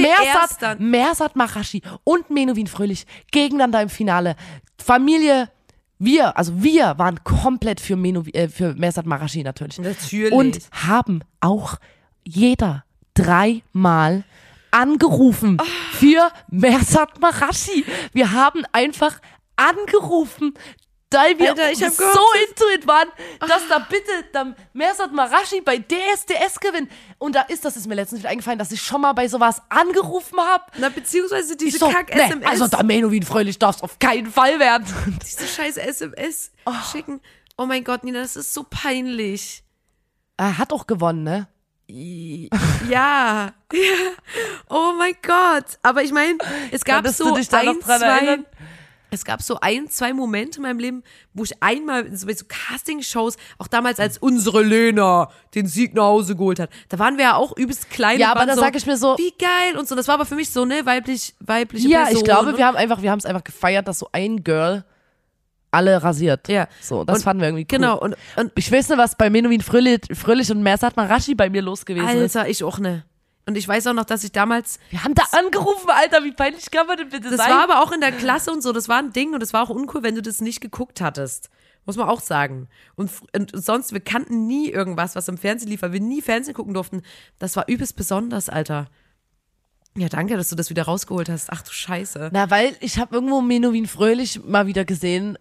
[0.60, 0.88] dann.
[0.88, 4.36] Mersat Marashi und Menowin Fröhlich gegeneinander im Finale.
[4.78, 5.48] Familie
[5.98, 9.78] wir, also wir waren komplett für, Menu, äh, für Mersat Marashi natürlich.
[9.78, 10.32] Natürlich.
[10.32, 11.76] Und haben auch
[12.24, 12.84] jeder
[13.14, 14.24] dreimal
[14.72, 15.58] angerufen
[15.92, 17.84] für Mersat Marashi.
[18.12, 19.20] Wir haben einfach
[19.56, 20.54] angerufen,
[21.12, 23.08] weil wir Alter, so gehofft, into it waren,
[23.40, 26.90] dass da bitte der Mersat Marashi bei DSDS gewinnt.
[27.18, 29.60] Und da ist, das ist mir letztens wieder eingefallen, dass ich schon mal bei sowas
[29.68, 30.64] angerufen habe.
[30.78, 32.36] Na, beziehungsweise diese Ich so, Kack-SMS.
[32.36, 34.86] nee, also da Menowin Fröhlich darf's auf keinen Fall werden.
[35.22, 36.50] diese scheiß SMS
[36.90, 37.20] schicken.
[37.58, 39.62] Oh mein Gott, Nina, das ist so peinlich.
[40.38, 41.46] Er hat auch gewonnen, ne?
[42.88, 43.82] Ja, ja.
[44.68, 45.64] Oh mein Gott.
[45.82, 46.38] Aber ich meine,
[46.70, 48.46] es gab Konntest so ein, zwei, erinnern?
[49.10, 51.02] es gab so ein, zwei Momente in meinem Leben,
[51.34, 56.04] wo ich einmal so bei so Casting-Shows, auch damals als unsere Lena den Sieg nach
[56.04, 58.18] Hause geholt hat, da waren wir ja auch übelst klein.
[58.18, 59.94] Ja, und aber da so, sag ich mir so- wie geil und so.
[59.94, 62.16] Das war aber für mich so, ne, weiblich, weibliche Ja, Person.
[62.18, 64.84] ich glaube, und- wir haben einfach, wir haben es einfach gefeiert, dass so ein Girl
[65.72, 66.48] alle rasiert.
[66.48, 66.68] Ja.
[66.80, 67.78] So, das Und- fanden wir irgendwie cool.
[67.78, 71.50] Genau, und, und Ich weiß nicht, was bei Menowin Fröhlich, Fröhlich und Mersat Marashi bei
[71.50, 72.36] mir los gewesen ist.
[72.36, 73.04] Alter, ich auch ne.
[73.44, 76.70] Und ich weiß auch noch, dass ich damals Wir haben da angerufen, Alter, wie peinlich
[76.70, 77.50] kann man denn bitte Das sein?
[77.50, 79.64] war aber auch in der Klasse und so, das war ein Ding und es war
[79.64, 81.50] auch uncool, wenn du das nicht geguckt hattest.
[81.84, 82.68] Muss man auch sagen.
[82.94, 86.54] Und, und sonst, wir kannten nie irgendwas, was im Fernsehen lief, weil wir nie Fernsehen
[86.54, 87.02] gucken durften.
[87.40, 88.86] Das war übelst besonders, Alter.
[89.96, 91.50] Ja, danke, dass du das wieder rausgeholt hast.
[91.50, 92.30] Ach du Scheiße.
[92.32, 95.36] Na, weil ich habe irgendwo Menowin Fröhlich mal wieder gesehen.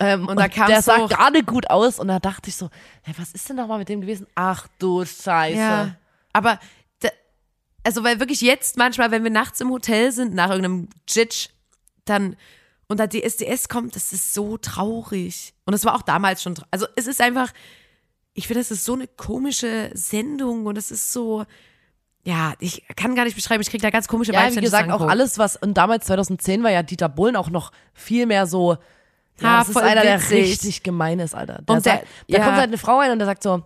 [0.00, 2.70] Ähm, und da kam's der sah gerade gut aus und da dachte ich so,
[3.02, 4.26] hey, was ist denn nochmal mit dem gewesen?
[4.34, 5.58] Ach du Scheiße.
[5.58, 5.96] Ja.
[6.32, 6.58] Aber,
[7.00, 7.10] da,
[7.84, 11.50] also, weil wirklich jetzt manchmal, wenn wir nachts im Hotel sind, nach irgendeinem Jitsch,
[12.06, 12.36] dann,
[12.88, 15.52] und da DSDS kommt, das ist so traurig.
[15.66, 17.52] Und es war auch damals schon, also, es ist einfach,
[18.32, 21.44] ich finde, das ist so eine komische Sendung und es ist so,
[22.24, 24.90] ja, ich kann gar nicht beschreiben, ich kriege da ganz komische Ja, Vibes, wie gesagt,
[24.90, 28.78] auch alles, was, und damals 2010 war ja Dieter Bohlen auch noch viel mehr so,
[29.40, 30.38] ja, Ha, das ist voll einer, der witzig.
[30.52, 31.62] richtig gemein ist, Alter.
[31.66, 32.44] Der Und der- sagt, da ja.
[32.44, 33.62] kommt halt eine Frau rein und der sagt so,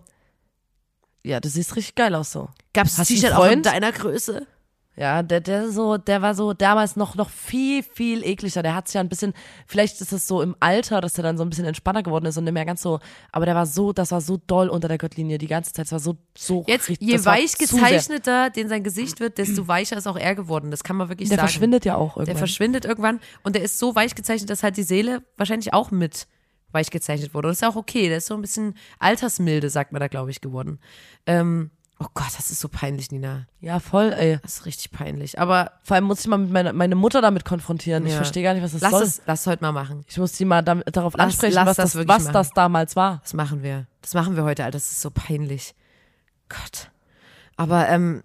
[1.23, 2.49] ja, du siehst richtig geil aus so.
[2.73, 4.45] Gab's Hast ein T-Shirt auch in deiner Größe?
[4.97, 8.63] Ja, der, der so, der war so damals noch, noch viel, viel ekliger.
[8.63, 9.33] Der hat sich ja ein bisschen,
[9.67, 12.37] vielleicht ist es so im Alter, dass der dann so ein bisschen entspannter geworden ist
[12.37, 12.99] und nicht mehr ganz so,
[13.33, 15.87] aber der war so, das war so doll unter der Gürtellinie die ganze Zeit.
[15.87, 19.67] Es war so, so Jetzt, richtig- je das weich gezeichneter, den sein Gesicht wird, desto
[19.67, 20.71] weicher ist auch er geworden.
[20.71, 21.49] Das kann man wirklich Der sagen.
[21.49, 22.37] verschwindet ja auch Der irgendwann.
[22.37, 26.27] verschwindet irgendwann und der ist so weich gezeichnet, dass halt die Seele wahrscheinlich auch mit
[26.71, 27.47] weich gezeichnet wurde.
[27.49, 28.07] Und das ist auch okay.
[28.09, 30.79] Der ist so ein bisschen altersmilde, sagt man da, glaube ich, geworden.
[31.25, 33.45] Ähm, oh Gott, das ist so peinlich, Nina.
[33.61, 34.39] ja, voll, ey.
[34.41, 35.39] Das ist richtig peinlich.
[35.39, 38.05] Aber Vor allem muss ich mal mit meiner meine Mutter damit konfrontieren.
[38.05, 38.17] Ich Ja.
[38.17, 39.03] verstehe gar nicht, was das lass soll.
[39.03, 40.03] es, lass es heute mal machen.
[40.07, 42.33] Ich muss die mal damit, darauf Lass- ansprechen, lass was, das das, wirklich was machen.
[42.33, 43.19] das damals war.
[43.23, 43.85] Das machen wir.
[44.01, 44.77] Das machen wir heute, Alter.
[44.77, 45.73] Das ist so peinlich.
[46.49, 46.89] Gott.
[47.57, 48.21] Aber, ähm,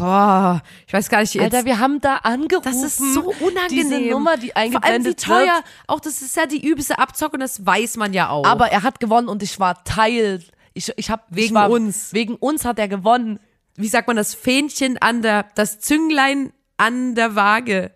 [0.00, 2.64] boah, ich weiß gar nicht, jetzt, Alter, wir haben da angerufen.
[2.64, 3.68] Das ist so unangenehm.
[3.68, 5.38] Diese Nummer, die Vor allem eingeblendet teuer.
[5.38, 5.64] wird.
[5.86, 8.44] Auch das ist ja die übelste Abzock und das weiß man ja auch.
[8.44, 10.42] Aber er hat gewonnen und ich war Teil.
[10.74, 12.12] Ich, ich hab, ich Wegen war, uns.
[12.12, 13.38] Wegen uns hat er gewonnen.
[13.76, 17.90] wie sagt man das Fähnchen an der, das Zünglein an der Waage.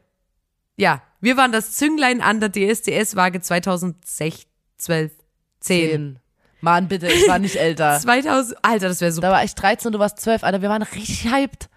[0.76, 4.46] Ja, wir waren das Zünglein an der DSDS-Waage 2006,
[4.78, 5.12] 12,
[5.60, 5.90] 10.
[5.90, 6.18] Zehn.
[6.60, 7.98] Mann, bitte, ich war nicht älter.
[8.00, 9.20] 2000, Alter, das wäre so.
[9.20, 10.44] Da war ich 13 und du warst 12.
[10.44, 11.68] Alter, wir waren richtig hyped.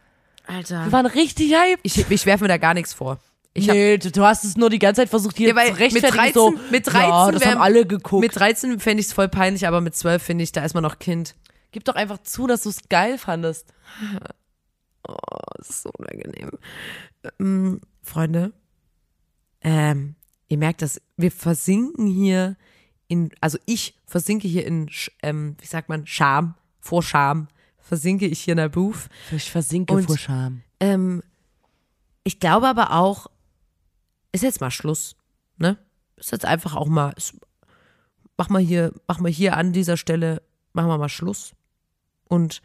[0.46, 0.92] Wir Alter.
[0.92, 1.80] waren richtig hyped.
[1.84, 3.20] Ich, ich werfe mir da gar nichts vor.
[3.60, 5.74] Ich hab, nee, du, du hast es nur die ganze Zeit versucht, hier Ja, zu
[5.78, 5.94] rechtfertigen.
[6.04, 8.22] mit 13, so, mit 13 ja, das wär- haben alle geguckt.
[8.22, 10.84] Mit 13 fände ich es voll peinlich, aber mit 12 finde ich, da ist man
[10.84, 11.36] noch Kind.
[11.72, 13.74] Gib doch einfach zu, dass du es geil fandest.
[15.58, 16.52] Das ist so unangenehm.
[17.40, 18.54] Ähm, Freunde,
[19.62, 20.16] ähm,
[20.48, 22.56] ihr merkt das, wir versinken hier
[23.08, 24.90] in, also ich versinke hier in,
[25.22, 27.48] ähm, wie sagt man, Scham, vor Scham,
[27.80, 29.10] versinke ich hier in der Booth.
[29.32, 30.62] Ich versinke Und- vor Scham.
[30.80, 31.24] Ähm,
[32.24, 33.28] ich glaube aber auch,
[34.32, 35.16] ist jetzt mal Schluss,
[35.58, 35.78] ne?
[36.16, 37.36] Ist jetzt einfach auch mal, ist,
[38.38, 40.42] mach mal hier, mach mal hier an dieser Stelle,
[40.74, 41.54] machen wir mal Schluss.
[42.28, 42.62] Und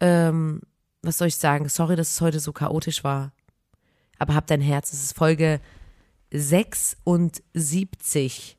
[0.00, 0.62] ähm,
[1.02, 1.68] was soll ich sagen?
[1.68, 3.32] Sorry, dass es heute so chaotisch war.
[4.18, 4.92] Aber hab dein Herz.
[4.92, 5.60] Es ist Folge
[6.30, 8.58] 76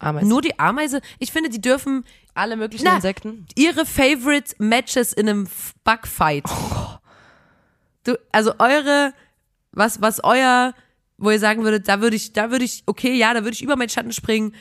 [0.00, 0.26] Ameise.
[0.28, 1.00] Nur die Ameise.
[1.18, 2.04] Ich finde, die dürfen
[2.34, 3.46] alle möglichen Na, Insekten.
[3.56, 5.48] ihre Favorite Matches in einem
[5.84, 6.44] Bugfight.
[6.48, 6.96] Oh.
[8.04, 9.12] Du, also eure,
[9.72, 10.72] was, was euer,
[11.18, 13.62] wo ihr sagen würdet, da würde ich, da würde ich, okay, ja, da würde ich
[13.62, 14.54] über meinen Schatten springen.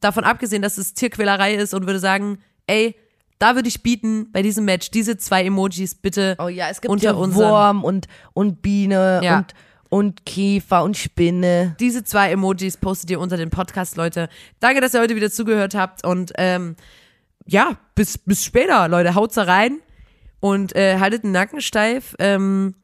[0.00, 2.94] Davon abgesehen, dass es Tierquälerei ist und würde sagen, ey,
[3.38, 6.90] da würde ich bieten bei diesem Match diese zwei Emojis bitte Oh ja, es gibt
[6.92, 7.34] unter ja.
[7.34, 9.38] Wurm und, und Biene Ja.
[9.38, 9.54] und,
[9.88, 11.76] und Käfer und Spinne.
[11.80, 14.28] Diese zwei Emojis postet ihr unter den Podcast, Leute.
[14.60, 16.76] Danke, dass ihr heute wieder zugehört habt und ähm,
[17.46, 19.14] ja, bis, bis später, Leute.
[19.14, 19.78] Haut's da rein
[20.40, 22.14] und äh, haltet den Nacken steif.
[22.18, 22.74] Ähm,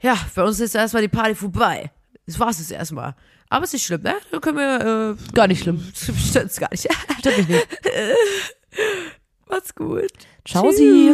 [0.00, 1.90] ja, für uns ist erstmal die Party vorbei.
[2.26, 3.14] Das war's jetzt erstmal.
[3.48, 4.14] Aber es ist nicht schlimm, ne?
[4.30, 5.82] Da können wir, äh, Gar nicht schlimm.
[5.94, 6.88] stört's gar nicht.
[7.18, 7.68] Stört mich nicht.
[9.48, 10.10] Macht's gut.
[10.46, 11.12] Ciao, sie.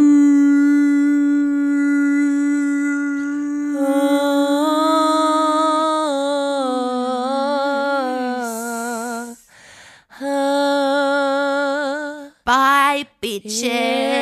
[12.98, 13.62] white beaches.
[13.62, 14.17] Yeah.